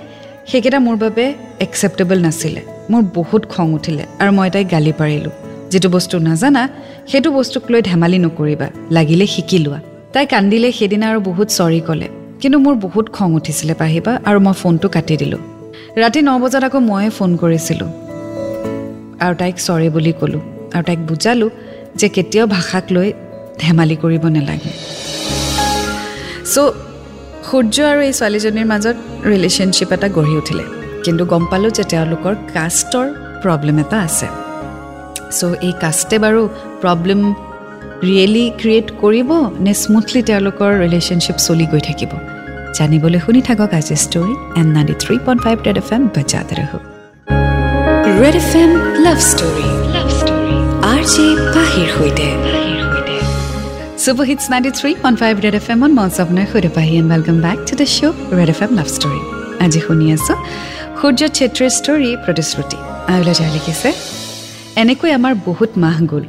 সেইকেইটা 0.51 0.79
মোৰ 0.79 0.95
বাবে 0.95 1.33
একচেপ্টেবল 1.59 2.17
নাছিলে। 2.19 2.61
মোৰ 2.91 3.03
বহুত 3.15 3.45
খং 3.45 3.67
উঠিলে 3.73 4.03
আৰু 4.19 4.31
মই 4.31 4.49
তাইক 4.49 4.67
গালি 4.71 4.93
পাৰিলোঁ। 4.99 5.31
যিটো 5.71 5.89
বস্তু 5.89 6.19
নাজানা 6.19 6.69
সেইটো 7.07 7.31
বস্তুক 7.31 7.63
লৈ 7.71 7.81
ধেমালি 7.81 8.17
নকৰিবা 8.17 8.67
লাগিলে 8.91 9.27
শিকি 9.27 9.57
লোৱা। 9.57 9.79
তাই 10.13 10.25
কান্দিলে 10.25 10.71
সেইদিনা 10.71 11.05
আৰু 11.11 11.19
বহুত 11.19 11.47
চৰি 11.49 11.79
ক'লে। 11.79 12.07
কিন্তু 12.41 12.59
মোৰ 12.59 12.75
বহুত 12.75 13.05
খং 13.09 13.29
উঠিছিলে 13.33 13.73
পাহিবা 13.73 14.19
আৰু 14.25 14.39
মই 14.39 14.53
ফোনটো 14.53 14.87
কাটি 14.89 15.17
দিলোঁ। 15.17 15.41
ৰাতি 15.97 16.19
ন 16.21 16.29
বজাত 16.39 16.63
আকৌ 16.63 16.79
ময়ে 16.79 17.09
ফোন 17.09 17.31
কৰিছিলোঁ। 17.37 17.89
আৰু 19.19 19.33
তাইক 19.35 19.55
চৰি 19.57 19.89
বুলি 19.89 20.13
ক'লোঁ। 20.21 20.41
আৰু 20.73 20.83
তাইক 20.83 20.99
বুজালোঁ 20.99 21.49
যে 21.95 22.09
কেতিয়াও 22.09 22.47
ভাষাক 22.47 22.85
লৈ 22.91 23.13
ধেমালি 23.59 23.95
কৰিব 23.95 24.23
নালাগে। 24.27 24.71
চ' 26.53 26.88
সূৰ্য 27.47 27.75
আৰু 27.91 27.99
এই 28.07 28.13
ছোৱালীজনীৰ 28.19 28.67
মাজত 28.73 28.97
ৰিলেশ্যনশ্বিপ 29.31 29.89
এটা 29.95 30.07
গঢ়ি 30.17 30.35
উঠিলে। 30.41 30.65
কিন্তু 31.05 31.23
গম 31.31 31.43
পালোঁ 31.51 31.71
যে 31.77 31.83
তেওঁলোকৰ 31.93 32.33
কাষ্টৰ 32.55 33.07
প্ৰব্লেম 33.43 33.77
এটা 33.83 33.97
আছে। 34.07 34.27
চ' 35.37 35.55
এই 35.67 35.73
কাষ্টে 35.83 36.17
বাৰু 36.23 36.41
প্ৰব্লেম 36.81 37.21
ৰিয়েলি 38.07 38.45
ক্ৰিয়েট 38.61 38.87
কৰিব 39.03 39.29
নে 39.65 39.73
স্মুথলি 39.83 40.21
তেওঁলোকৰ 40.29 40.69
ৰিলেশ্যনশ্বিপ 40.83 41.37
চলি 41.47 41.65
গৈ 41.71 41.81
থাকিব? 41.89 42.11
জানিবলৈ 42.77 43.19
শুনি 43.25 43.41
থাকক 43.47 43.71
আজি 43.79 43.95
story 44.05 44.33
and 44.59 44.67
ninety 44.75 44.95
three 45.03 45.15
point 45.25 45.39
five 45.45 45.57
red 45.67 45.77
F 45.83 45.89
M 45.95 46.03
বজাতে 46.15 46.53
ৰহো। 46.59 46.77
Red 48.21 48.35
F 48.41 48.51
M 48.63 48.71
love 49.05 49.17
story 49.31 49.67
love 49.95 50.07
story 50.19 50.55
R 50.91 51.01
J 51.13 51.25
পাহিৰ 51.55 51.87
সৈতে। 51.95 52.27
Super 54.09 54.27
hits 54.27 54.45
ninety 54.51 54.71
three 54.79 54.91
point 55.01 55.17
five 55.21 55.35
red 55.45 55.55
F 55.57 55.67
এমত 55.73 55.91
মই 55.97 56.07
আপোনাৰ 56.23 56.45
সৈতে 56.51 56.69
Pahi 56.77 56.93
and 56.99 57.09
welcome 57.13 57.37
back 57.45 57.57
to 57.67 57.73
the 57.79 57.87
show' 57.95 58.17
red 58.37 58.49
F 58.53 58.59
M 58.65 58.71
love 58.79 58.87
story 58.95 59.21
আজি 59.63 59.79
শুনি 59.85 60.05
আছোঁ 60.15 60.37
সূৰ্য 60.99 61.21
ছেত্ৰীৰ 61.37 61.71
ষ্টৰী 61.77 62.09
প্ৰতিশ্ৰুতি 62.25 62.77
আইলৈ 63.13 63.33
যাই 63.39 63.49
লিখিছে 63.55 63.89
এনেকৈ 64.81 65.09
আমাৰ 65.19 65.33
বহুত 65.47 65.71
মাহ 65.83 65.97
গ'ল 66.11 66.23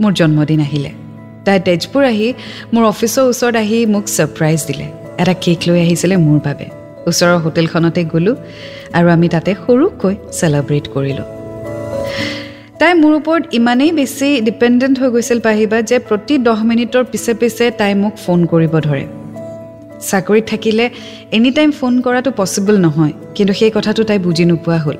মোৰ 0.00 0.12
জন্মদিন 0.20 0.60
আহিলে 0.66 0.90
তাই 1.46 1.58
তেজপুৰ 1.66 2.02
আহি 2.12 2.28
মোৰ 2.72 2.84
অফিচৰ 2.92 3.24
ওচৰত 3.32 3.54
আহি 3.64 3.78
মোক 3.94 4.04
ছাৰপ্ৰাইজ 4.16 4.60
দিলে 4.68 4.86
এটা 5.22 5.34
কেক 5.44 5.60
লৈ 5.68 5.78
আহিছিলে 5.84 6.16
মোৰ 6.26 6.38
বাবে 6.48 6.66
ওচৰৰ 7.08 7.38
হোটেলখনতে 7.44 8.00
গ'লোঁ 8.12 8.36
আৰু 8.96 9.06
আমি 9.16 9.28
তাতে 9.34 9.50
সৰুকৈ 9.62 10.14
চেলিব্ৰেট 10.38 10.84
কৰিলোঁ 10.94 11.26
তাই 12.82 12.94
মোৰ 13.02 13.12
ওপৰত 13.16 13.42
ইমানেই 13.58 13.90
বেছি 13.98 14.28
ডিপেণ্ডেণ্ট 14.46 14.96
হৈ 15.00 15.08
গৈছিল 15.14 15.38
পাহিবা 15.46 15.78
যে 15.90 15.96
প্ৰতি 16.08 16.34
দহ 16.46 16.58
মিনিটৰ 16.70 17.04
পিছে 17.12 17.32
পিছে 17.40 17.64
তাই 17.80 17.92
মোক 18.02 18.14
ফোন 18.24 18.40
কৰিব 18.52 18.74
ধৰে। 18.86 19.04
চাকৰিত 20.10 20.44
থাকিলে 20.50 20.84
এনি 21.36 21.50
টাইম 21.56 21.70
ফোন 21.80 21.94
কৰাটো 22.04 22.30
পচিবল 22.40 22.76
নহয় 22.86 23.12
কিন্তু 23.34 23.52
সেই 23.60 23.70
কথাটো 23.76 24.02
তাই 24.08 24.18
বুজি 24.18 24.44
নোপোৱা 24.50 24.78
হ'ল। 24.84 24.96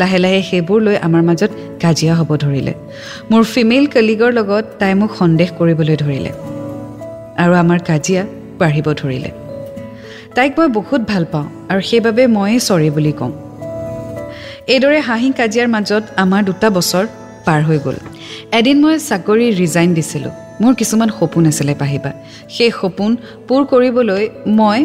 লাহে 0.00 0.18
লাহে 0.24 0.40
সেইবোৰ 0.50 0.78
লৈ 0.86 0.96
আমাৰ 1.06 1.22
মাজত 1.28 1.50
কাজিয়া 1.82 2.14
হ'ব 2.18 2.30
ধৰিলে। 2.44 2.72
মোৰ 3.30 3.42
ফিমেল 3.54 3.84
কলিগৰ 3.94 4.30
লগত 4.38 4.64
তাই 4.80 4.92
মোক 5.00 5.10
সন্দেহ 5.20 5.48
কৰিবলৈ 5.58 5.96
ধৰিলে। 6.02 6.30
আৰু 7.42 7.52
আমাৰ 7.62 7.78
কাজিয়া 7.88 8.22
বাঢ়িব 8.60 8.86
ধৰিলে। 9.00 9.30
তাইক 10.34 10.52
মই 10.58 10.68
বহুত 10.78 11.00
ভাল 11.12 11.24
পাওঁ 11.32 11.46
আৰু 11.70 11.80
সেইবাবে 11.88 12.22
ময়েই 12.36 12.58
চৰি 12.68 12.88
বুলি 12.96 13.12
কওঁ 13.12 13.32
এইদৰে 14.68 15.00
হাঁহি 15.00 15.30
কাজিয়াৰ 15.30 15.68
মাজত 15.68 16.02
আমাৰ 16.16 16.44
দুটা 16.44 16.70
বছৰ 16.70 17.04
পাৰ 17.44 17.60
হৈ 17.62 17.78
গ'ল। 17.78 17.96
এদিন 18.52 18.76
মই 18.80 18.98
চাকৰি 18.98 19.46
ৰিজাইন 19.62 19.94
দিছিলোঁ। 19.94 20.30
মোৰ 20.60 20.74
কিছুমান 20.74 21.08
সপোন 21.18 21.46
আছিলে 21.46 21.74
পাহিবা। 21.74 22.10
সেই 22.48 22.70
সপোন 22.70 23.16
পূৰ 23.48 23.64
কৰিবলৈ 23.64 24.28
মই 24.46 24.78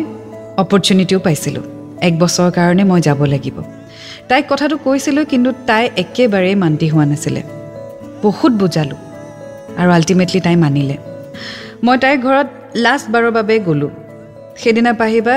অপৰচুনিটিও 0.57 1.19
পাইছিলোঁ। 1.19 1.63
এক 2.01 2.13
বছৰৰ 2.19 2.51
কাৰণে 2.51 2.83
মই 2.83 3.01
যাব 3.01 3.23
লাগিব। 3.25 3.57
তাইক 4.27 4.45
কথাটো 4.49 4.77
কৈছিলোঁ 4.77 5.25
কিন্তু 5.25 5.53
তাই 5.67 5.89
একেবাৰেই 5.97 6.55
মান্তি 6.55 6.87
হোৱা 6.89 7.05
নাছিলে। 7.05 7.41
বহুত 8.21 8.51
বুজালোঁ 8.51 8.99
আৰু 9.77 9.89
আল্টিমেটলি 9.91 10.39
তাই 10.39 10.55
মানিলে। 10.55 10.97
মই 11.83 11.97
তাইৰ 11.97 12.17
ঘৰত 12.17 12.47
লাষ্ট 12.75 13.05
বাৰৰ 13.09 13.31
বাবে 13.31 13.59
গ'লোঁ। 13.59 13.91
সেইদিনা 14.57 14.93
পাহিবা 14.93 15.35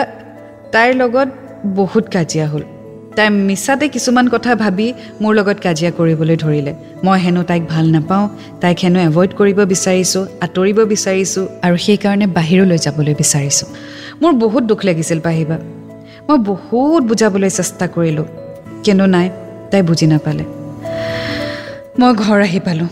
তাইৰ 0.73 0.93
লগত 0.97 1.29
বহুত 1.77 2.05
কাজিয়া 2.13 2.47
হ'ল। 2.49 2.65
তাই 3.17 3.29
মিছাতে 3.49 3.87
কিছুমান 3.89 4.27
কথা 4.29 4.55
ভাবি 4.55 4.87
মোৰ 5.23 5.33
লগত 5.39 5.59
কাজিয়া 5.65 5.91
কৰিবলৈ 5.99 6.37
ধৰিলে। 6.37 6.73
মই 7.05 7.19
হেনো 7.25 7.43
তাইক 7.43 7.63
ভাল 7.73 7.87
নাপাওঁ 7.95 8.25
তাইক 8.61 8.79
হেনো 8.85 8.99
এভইড 9.09 9.31
কৰিব 9.39 9.59
বিচাৰিছোঁ 9.73 10.23
আঁতৰিব 10.45 10.79
বিচাৰিছোঁ 10.93 11.45
আৰু 11.67 11.77
সেইকাৰণে 11.87 12.27
বাহিৰলৈ 12.37 12.79
যাবলৈ 12.87 13.15
বিচাৰিছোঁ। 13.23 13.69
মোৰ 14.23 14.33
বহুত 14.43 14.63
দুখ 14.71 14.81
লাগিছিল 14.85 15.19
পাহিবা। 15.21 15.57
মই 16.29 16.39
বহুত 16.51 17.03
বুজাবলৈ 17.11 17.51
চেষ্টা 17.51 17.87
কৰিলোঁ 17.95 18.27
কিন্তু 18.85 19.07
নাই 19.07 19.27
তাই 19.71 19.83
বুজি 19.83 20.07
নাপালে। 20.07 20.45
মই 21.99 22.13
ঘৰ 22.23 22.39
আহি 22.49 22.61
পালোঁ। 22.67 22.91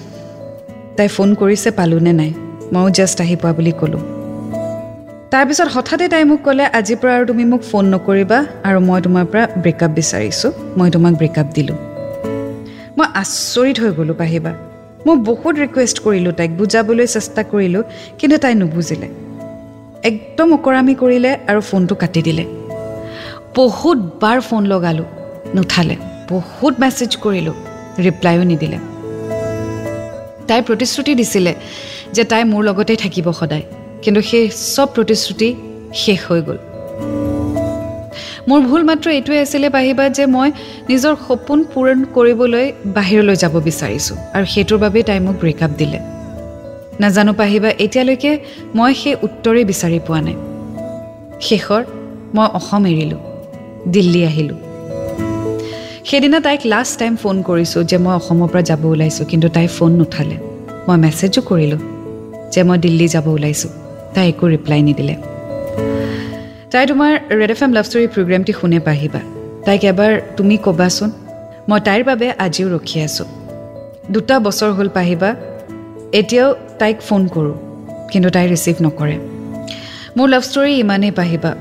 তাই 0.97 1.09
ফোন 1.09 1.29
কৰিছে 1.35 1.71
পালোঁনে 1.79 2.13
নাই 2.21 2.31
ময়ো 2.73 2.91
জাষ্ট 2.97 3.19
আহি 3.21 3.37
পোৱা 3.37 3.53
বুলি 3.53 3.73
ক'লোঁ। 3.81 4.22
তাৰপিছত 5.33 5.69
হঠাতে 5.75 6.07
তাই 6.13 6.25
মোক 6.31 6.41
ক'লে 6.47 6.65
আজিৰ 6.79 6.97
পৰা 7.01 7.13
আৰু 7.19 7.25
তুমি 7.31 7.45
মোক 7.53 7.63
ফোন 7.71 7.85
নকৰিবা 7.95 8.39
আৰু 8.69 8.79
মই 8.89 8.99
তোমাৰ 9.07 9.25
পৰা 9.33 9.45
ব্ৰেকআপ 9.65 9.91
বিচাৰিছোঁ। 9.99 10.51
মই 10.79 10.89
তোমাক 10.95 11.15
ব্ৰেকআপ 11.21 11.49
দিলোঁ। 11.57 11.77
মই 12.99 13.07
আচৰিত 13.23 13.77
হৈ 13.83 13.91
গ'লোঁ 13.99 14.17
পাহিবা 14.23 14.53
মই 15.07 15.17
বহুত 15.29 15.55
ৰিকুৱেষ্ট 15.65 15.97
কৰিলোঁ 16.07 16.33
তাইক 16.39 16.51
বুজাবলৈ 16.61 17.07
চেষ্টা 17.17 17.43
কৰিলোঁ 17.53 17.83
কিন্তু 18.19 18.37
তাই 18.45 18.55
নুবুজিলে। 18.61 19.09
একদম 20.11 20.49
অকৰামী 20.57 20.95
কৰিলে 21.03 21.31
আৰু 21.51 21.61
ফোনটো 21.71 21.95
কাটি 22.03 22.21
দিলে। 22.29 22.45
বহুতবাৰ 23.57 24.39
ফোন 24.49 24.63
লগালোঁ 24.73 25.09
নুঠালে। 25.57 25.97
বহুত 26.33 26.75
মেছেজ 26.83 27.11
কৰিলোঁ 27.25 27.57
ৰিপ্লাইও 28.07 28.43
নিদিলে। 28.51 28.79
তাই 30.49 30.61
প্ৰতিশ্ৰুতি 30.69 31.13
দিছিলে 31.21 31.53
যে 32.15 32.23
তাই 32.31 32.43
মোৰ 32.51 32.63
লগতেই 32.69 32.99
থাকিব 33.05 33.29
সদায়। 33.41 33.67
কিন্তু 34.03 34.21
সেই 34.31 34.45
চব 34.75 34.89
প্ৰতিশ্ৰুতি 34.97 35.49
শেষ 36.03 36.21
হৈ 36.29 36.41
গ'ল। 36.47 36.59
মোৰ 38.49 38.61
ভুল 38.69 38.83
মাত্ৰ 38.89 39.07
এইটোৱে 39.19 39.39
আছিলে 39.45 39.69
পাহিবা 39.77 40.05
যে 40.17 40.25
মই 40.35 40.49
নিজৰ 40.91 41.15
সপোন 41.27 41.59
পূৰণ 41.73 41.99
কৰিবলৈ 42.17 42.67
বাহিৰলৈ 42.97 43.37
যাব 43.43 43.55
বিচাৰিছোঁ 43.69 44.17
আৰু 44.37 44.47
সেইটোৰ 44.55 44.79
বাবেই 44.85 45.05
তাই 45.09 45.19
মোক 45.27 45.37
ব্ৰেকআপ 45.43 45.73
দিলে। 45.81 45.99
নাজানো 47.03 47.33
পাহিবা 47.41 47.71
এতিয়ালৈকে 47.85 48.33
মই 48.79 48.93
সেই 49.01 49.15
উত্তৰেই 49.27 49.65
বিচাৰি 49.71 49.99
পোৱা 50.07 50.21
নাই। 50.27 50.37
শেষৰ 51.49 51.83
মই 52.37 52.47
অসম 52.59 52.83
এৰিলোঁ 52.93 53.21
দিল্লী 53.95 54.21
আহিলোঁ। 54.31 54.59
সেইদিনা 56.09 56.39
তাইক 56.47 56.61
লাষ্ট 56.73 56.95
টাইম 57.01 57.15
ফোন 57.23 57.37
কৰিছোঁ 57.49 57.83
যে 57.91 57.97
মই 58.05 58.15
অসমৰ 58.21 58.49
পৰা 58.53 58.63
যাব 58.71 58.83
ওলাইছোঁ 58.95 59.25
কিন্তু 59.31 59.49
তাই 59.57 59.67
ফোন 59.77 59.91
নুঠালে। 60.01 60.37
মই 60.87 60.97
মেছেজো 61.05 61.41
কৰিলোঁ 61.51 61.81
যে 62.53 62.61
মই 62.69 62.77
দিল্লী 62.85 63.07
যাব 63.15 63.27
ওলাইছোঁ। 63.37 63.73
তাই 64.15 64.29
একো 64.29 64.47
ৰিপ্লাই 64.49 64.83
নিদিলে। 64.83 65.15
তাই 66.71 66.87
তোমাৰ 66.87 67.13
red 67.31 67.51
F 67.51 67.63
M 67.63 67.73
love 67.73 67.85
story 67.85 68.07
প্ৰগ্ৰেমটি 68.07 68.53
শুনে 68.53 68.81
পাহিবা। 68.81 69.21
তাইক 69.65 69.85
এবাৰ 69.85 70.21
তুমি 70.37 70.57
ক'বাচোন। 70.57 71.11
মই 71.69 71.81
তাইৰ 71.81 72.05
বাবে 72.05 72.33
আজিও 72.39 72.69
ৰখি 72.77 73.01
আছোঁ। 73.01 73.27
দুটা 74.11 74.41
বছৰ 74.41 74.73
হ'ল 74.73 74.89
পাহিবা। 74.89 75.35
এতিয়াও 76.13 76.55
তাইক 76.79 77.01
ফোন 77.01 77.29
কৰোঁ 77.29 77.55
কিন্তু 78.13 78.31
তাই 78.31 78.49
ৰিচিভ 78.49 78.77
নকৰে। 78.83 79.17
মোৰ 80.17 80.29
লাভ 80.29 80.43
ষ্টৰী 80.43 80.73
ইমানেই 80.79 81.11
পাহিবা। 81.11 81.55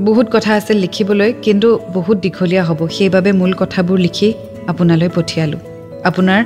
বহুত 0.00 0.26
কথা 0.32 0.54
আছিল 0.54 0.76
লিখিবলৈ 0.76 1.32
কিন্তু 1.42 1.78
বহুত 1.92 2.16
দীঘলীয়া 2.18 2.64
হ'ব। 2.64 2.88
সেইবাবে 2.88 3.32
মূল 3.32 3.52
কথাবোৰ 3.52 3.98
লিখি 3.98 4.34
আপোনালৈ 4.66 5.08
পঠিয়ালোঁ। 5.14 5.58
আপোনাৰ 6.04 6.44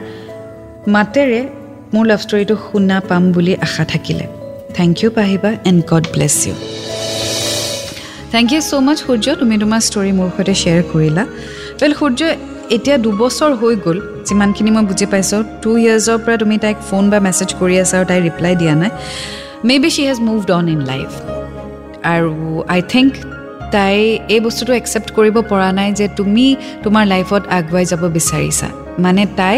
মাতেৰে 0.88 1.40
মোৰ 1.94 2.06
লাভ 2.06 2.20
ষ্টৰীটো 2.20 2.56
শুনা 2.56 3.00
পাম 3.08 3.32
বুলি 3.32 3.56
আশা 3.56 3.84
থাকিলে। 3.84 4.26
থেংক 4.76 4.94
ইউ 5.02 5.08
পাহিবা 5.18 5.50
and 5.68 5.80
God 5.90 6.04
bless 6.14 6.36
you 6.46 6.54
thank 8.32 8.48
you 8.54 8.60
so' 8.68 8.72
much 8.86 8.98
Surya 9.06 9.26
তুমি 9.40 9.54
তোমাৰ 9.62 9.80
ষ্টৰী 9.88 10.12
মোৰ 10.18 10.28
সৈতে 10.36 10.54
শ্বেয়াৰ 10.62 10.82
কৰিলা। 10.92 11.24
ৱেল 11.80 11.92
সূৰ্য 12.00 12.20
এতিয়া 12.76 12.96
দুবছৰ 13.04 13.52
হৈ 13.60 13.74
গ'ল। 13.84 13.98
যিমানখিনি 14.28 14.70
মই 14.76 14.84
বুজি 14.90 15.06
পাইছোঁ 15.12 15.40
টু 15.62 15.70
ইয়াৰ্ছৰ 15.82 16.18
পৰা 16.24 16.36
তুমি 16.42 16.56
তাইক 16.64 16.76
ফোন 16.88 17.04
বা 17.12 17.18
মেছেজ 17.26 17.50
কৰি 17.60 17.74
আছা 17.82 17.94
আৰু 17.98 18.06
তাই 18.10 18.20
ৰিপ্লাই 18.28 18.54
দিয়া 18.60 18.74
নাই। 18.82 18.90
Maybe 19.82 19.90
she 19.94 20.02
has 20.08 20.18
moved 20.28 20.48
on 20.58 20.64
in 20.74 20.80
life 20.92 21.10
আৰু 22.14 22.34
আই 22.74 22.80
থিংক 22.92 23.10
তাই 23.74 23.96
এই 24.34 24.40
বস্তুটো 24.46 24.72
একচেপ্ট 24.80 25.08
কৰিব 25.16 25.36
পৰা 25.50 25.68
নাই 25.78 25.88
যে 25.98 26.06
তুমি 26.18 26.46
তোমাৰ 26.84 27.04
লাইফত 27.12 27.42
আগুৱাই 27.58 27.84
যাব 27.90 28.02
বিচাৰিছা। 28.18 28.68
মানে 29.04 29.22
তাই 29.38 29.56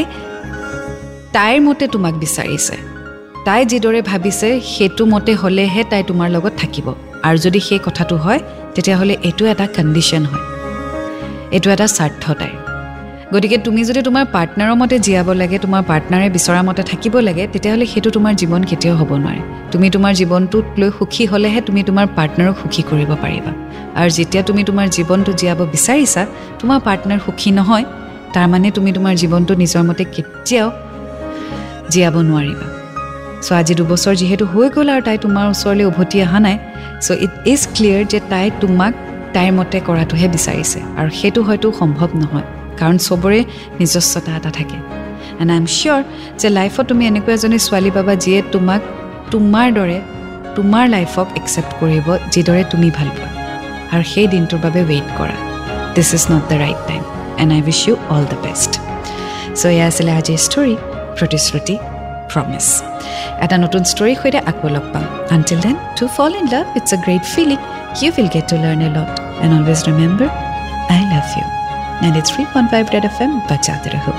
তাইৰ 1.37 1.59
মতে 1.67 1.85
তোমাক 1.95 2.15
বিচাৰিছে। 2.25 2.77
তাই 3.47 3.63
যিদৰে 3.71 4.01
ভাবিছে 4.11 4.49
সেইটো 4.75 5.03
মতে 5.13 5.33
হ'লেহে 5.41 5.83
তাই 5.91 6.03
তোমাৰ 6.11 6.29
লগত 6.37 6.53
থাকিব। 6.63 6.87
আৰু 7.27 7.39
যদি 7.45 7.61
সেই 7.69 7.81
কথাটো 7.87 8.15
হয় 8.25 8.41
তেতিয়াহ'লে 8.75 9.15
এইটো 9.29 9.43
এটা 9.53 9.67
কণ্ডিশ্যন 9.77 10.23
হয়। 10.31 10.45
এইটো 11.57 11.69
এটা 11.75 11.87
স্বাৰ্থ 11.97 12.25
তাইৰ। 12.41 12.57
গতিকে 13.33 13.57
তুমি 13.67 13.81
যদি 13.89 14.01
তোমাৰ 14.09 14.25
পাৰ্টনাৰৰ 14.35 14.77
মতে 14.81 14.97
জীয়াব 15.07 15.29
লাগে 15.43 15.57
তোমাৰ 15.65 15.83
পাৰ্টনাৰে 15.91 16.27
বিচৰা 16.37 16.61
মতে 16.69 16.83
থাকিব 16.91 17.15
লাগে 17.29 17.45
তেতিয়াহ'লে 17.53 17.87
সেইটো 17.93 18.11
তোমাৰ 18.17 18.33
জীৱন 18.41 18.63
কেতিয়াও 18.71 18.97
হ'ব 19.01 19.11
নোৱাৰে। 19.23 19.43
তুমি 19.73 19.87
তোমাৰ 19.95 20.13
জীৱনটোক 20.21 20.65
লৈ 20.81 20.91
সুখী 20.99 21.25
হ'লেহে 21.31 21.61
তুমি 21.69 21.81
তোমাৰ 21.89 22.07
পাৰ্টনাৰক 22.17 22.55
সুখী 22.63 22.83
কৰিব 22.91 23.11
পাৰিবা। 23.25 23.53
আৰু 23.99 24.11
যেতিয়া 24.19 24.43
তুমি 24.49 24.63
তোমাৰ 24.69 24.87
জীৱনটো 24.97 25.33
জীয়াব 25.41 25.61
বিচাৰিছা 25.75 26.23
তোমাৰ 26.61 26.79
পাৰ্টনাৰ 26.87 27.19
সুখী 27.27 27.51
নহয় 27.59 27.85
তাৰমানে 28.35 28.69
তুমি 28.77 28.91
তোমাৰ 28.97 29.15
জীৱনটো 29.23 29.53
নিজৰ 29.63 29.83
মতে 29.89 30.05
কেতিয়াও 30.15 30.69
জীয়াব 31.93 32.17
নোৱাৰিবা। 32.31 32.78
চ' 33.45 33.51
আজি 33.61 33.75
দুবছৰ 33.81 34.15
যিহেতু 34.21 34.45
হৈ 34.53 34.67
গ'ল 34.75 34.89
আৰু 34.95 35.03
তাই 35.09 35.17
তোমাৰ 35.25 35.45
ওচৰলৈ 35.53 35.85
উভতি 35.91 36.19
অহা 36.27 36.39
নাই 36.47 36.57
চ' 37.05 37.09
ইট 37.25 37.33
ইজ 37.53 37.61
ক্লিয়াৰ 37.75 38.03
যে 38.13 38.19
তাই 38.33 38.47
তোমাক 38.63 38.93
তাইৰ 39.35 39.53
মতে 39.59 39.79
কৰাটোহে 39.89 40.27
বিচাৰিছে 40.35 40.79
আৰু 40.99 41.11
সেইটো 41.19 41.41
হয়তো 41.49 41.67
সম্ভৱ 41.81 42.11
নহয় 42.23 42.47
কাৰণ 42.81 42.97
চবৰে 43.07 43.41
নিজস্বতা 43.81 44.31
এটা 44.39 44.51
থাকে। 44.59 44.79
এণ্ড 45.41 45.51
আই 45.55 45.59
এম 45.63 45.67
চিয়'ৰ 45.77 46.01
যে 46.41 46.49
লাইফত 46.59 46.85
তুমি 46.91 47.03
এনেকুৱা 47.11 47.33
এজনী 47.39 47.59
ছোৱালী 47.67 47.91
পাবা 47.97 48.13
যিয়ে 48.25 48.39
তোমাক 48.55 48.81
তোমাৰ 49.33 49.67
দৰে 49.79 49.99
তোমাৰ 50.57 50.85
লাইফক 50.97 51.27
একচেপ্ট 51.41 51.73
কৰিব 51.81 52.07
যিদৰে 52.33 52.63
তুমি 52.73 52.89
ভাল 52.99 53.09
পোৱা। 53.17 53.31
আৰু 53.93 54.05
সেই 54.13 54.27
দিনটোৰ 54.35 54.61
বাবে 54.65 54.81
ৱেইট 54.91 55.09
কৰা। 55.19 55.37
This 55.95 56.09
is 56.17 56.25
not 56.33 56.45
the 56.51 56.57
right 56.65 56.81
time 56.89 57.03
and 57.41 57.51
I 57.57 57.61
wish 57.67 57.81
you 57.89 57.95
all 58.15 58.25
the 58.33 58.39
best 58.45 58.73
so' 59.59 59.65
এয়া 59.75 59.87
আছিলে 59.91 60.13
আজিৰ 60.19 60.39
ষ্টৰী 60.47 60.75
প্ৰতিশ্ৰুতি। 61.19 61.77
প্ৰমিছ 62.33 62.67
এটা 63.45 63.57
নতুন 63.65 63.83
ষ্টৰীৰ 63.91 64.17
সৈতে 64.21 64.41
আকৌ 64.51 64.67
লগ 64.77 64.85
পাম 64.93 65.05
until 65.35 65.59
then 65.67 65.77
to 65.99 66.05
fall 66.17 66.31
in 66.41 66.47
love 66.55 66.65
it's 66.79 66.91
a 66.95 66.99
great 67.05 67.25
feeling 67.35 67.59
you 68.01 68.09
will 68.17 68.29
get 68.35 68.45
to 68.51 68.57
learn 68.65 68.81
a 68.87 68.91
lot 68.97 69.11
and 69.43 69.53
always 69.59 69.81
remember 69.89 70.29
I 70.95 71.01
love 71.13 71.27
you 71.37 71.47
ninety 72.03 72.23
three 72.29 72.43
point 72.53 72.69
five 72.73 72.85
red 72.95 73.05
F 73.11 73.17
M 73.25 73.33
বাজাতে 73.49 73.89
ৰহো 73.95 74.13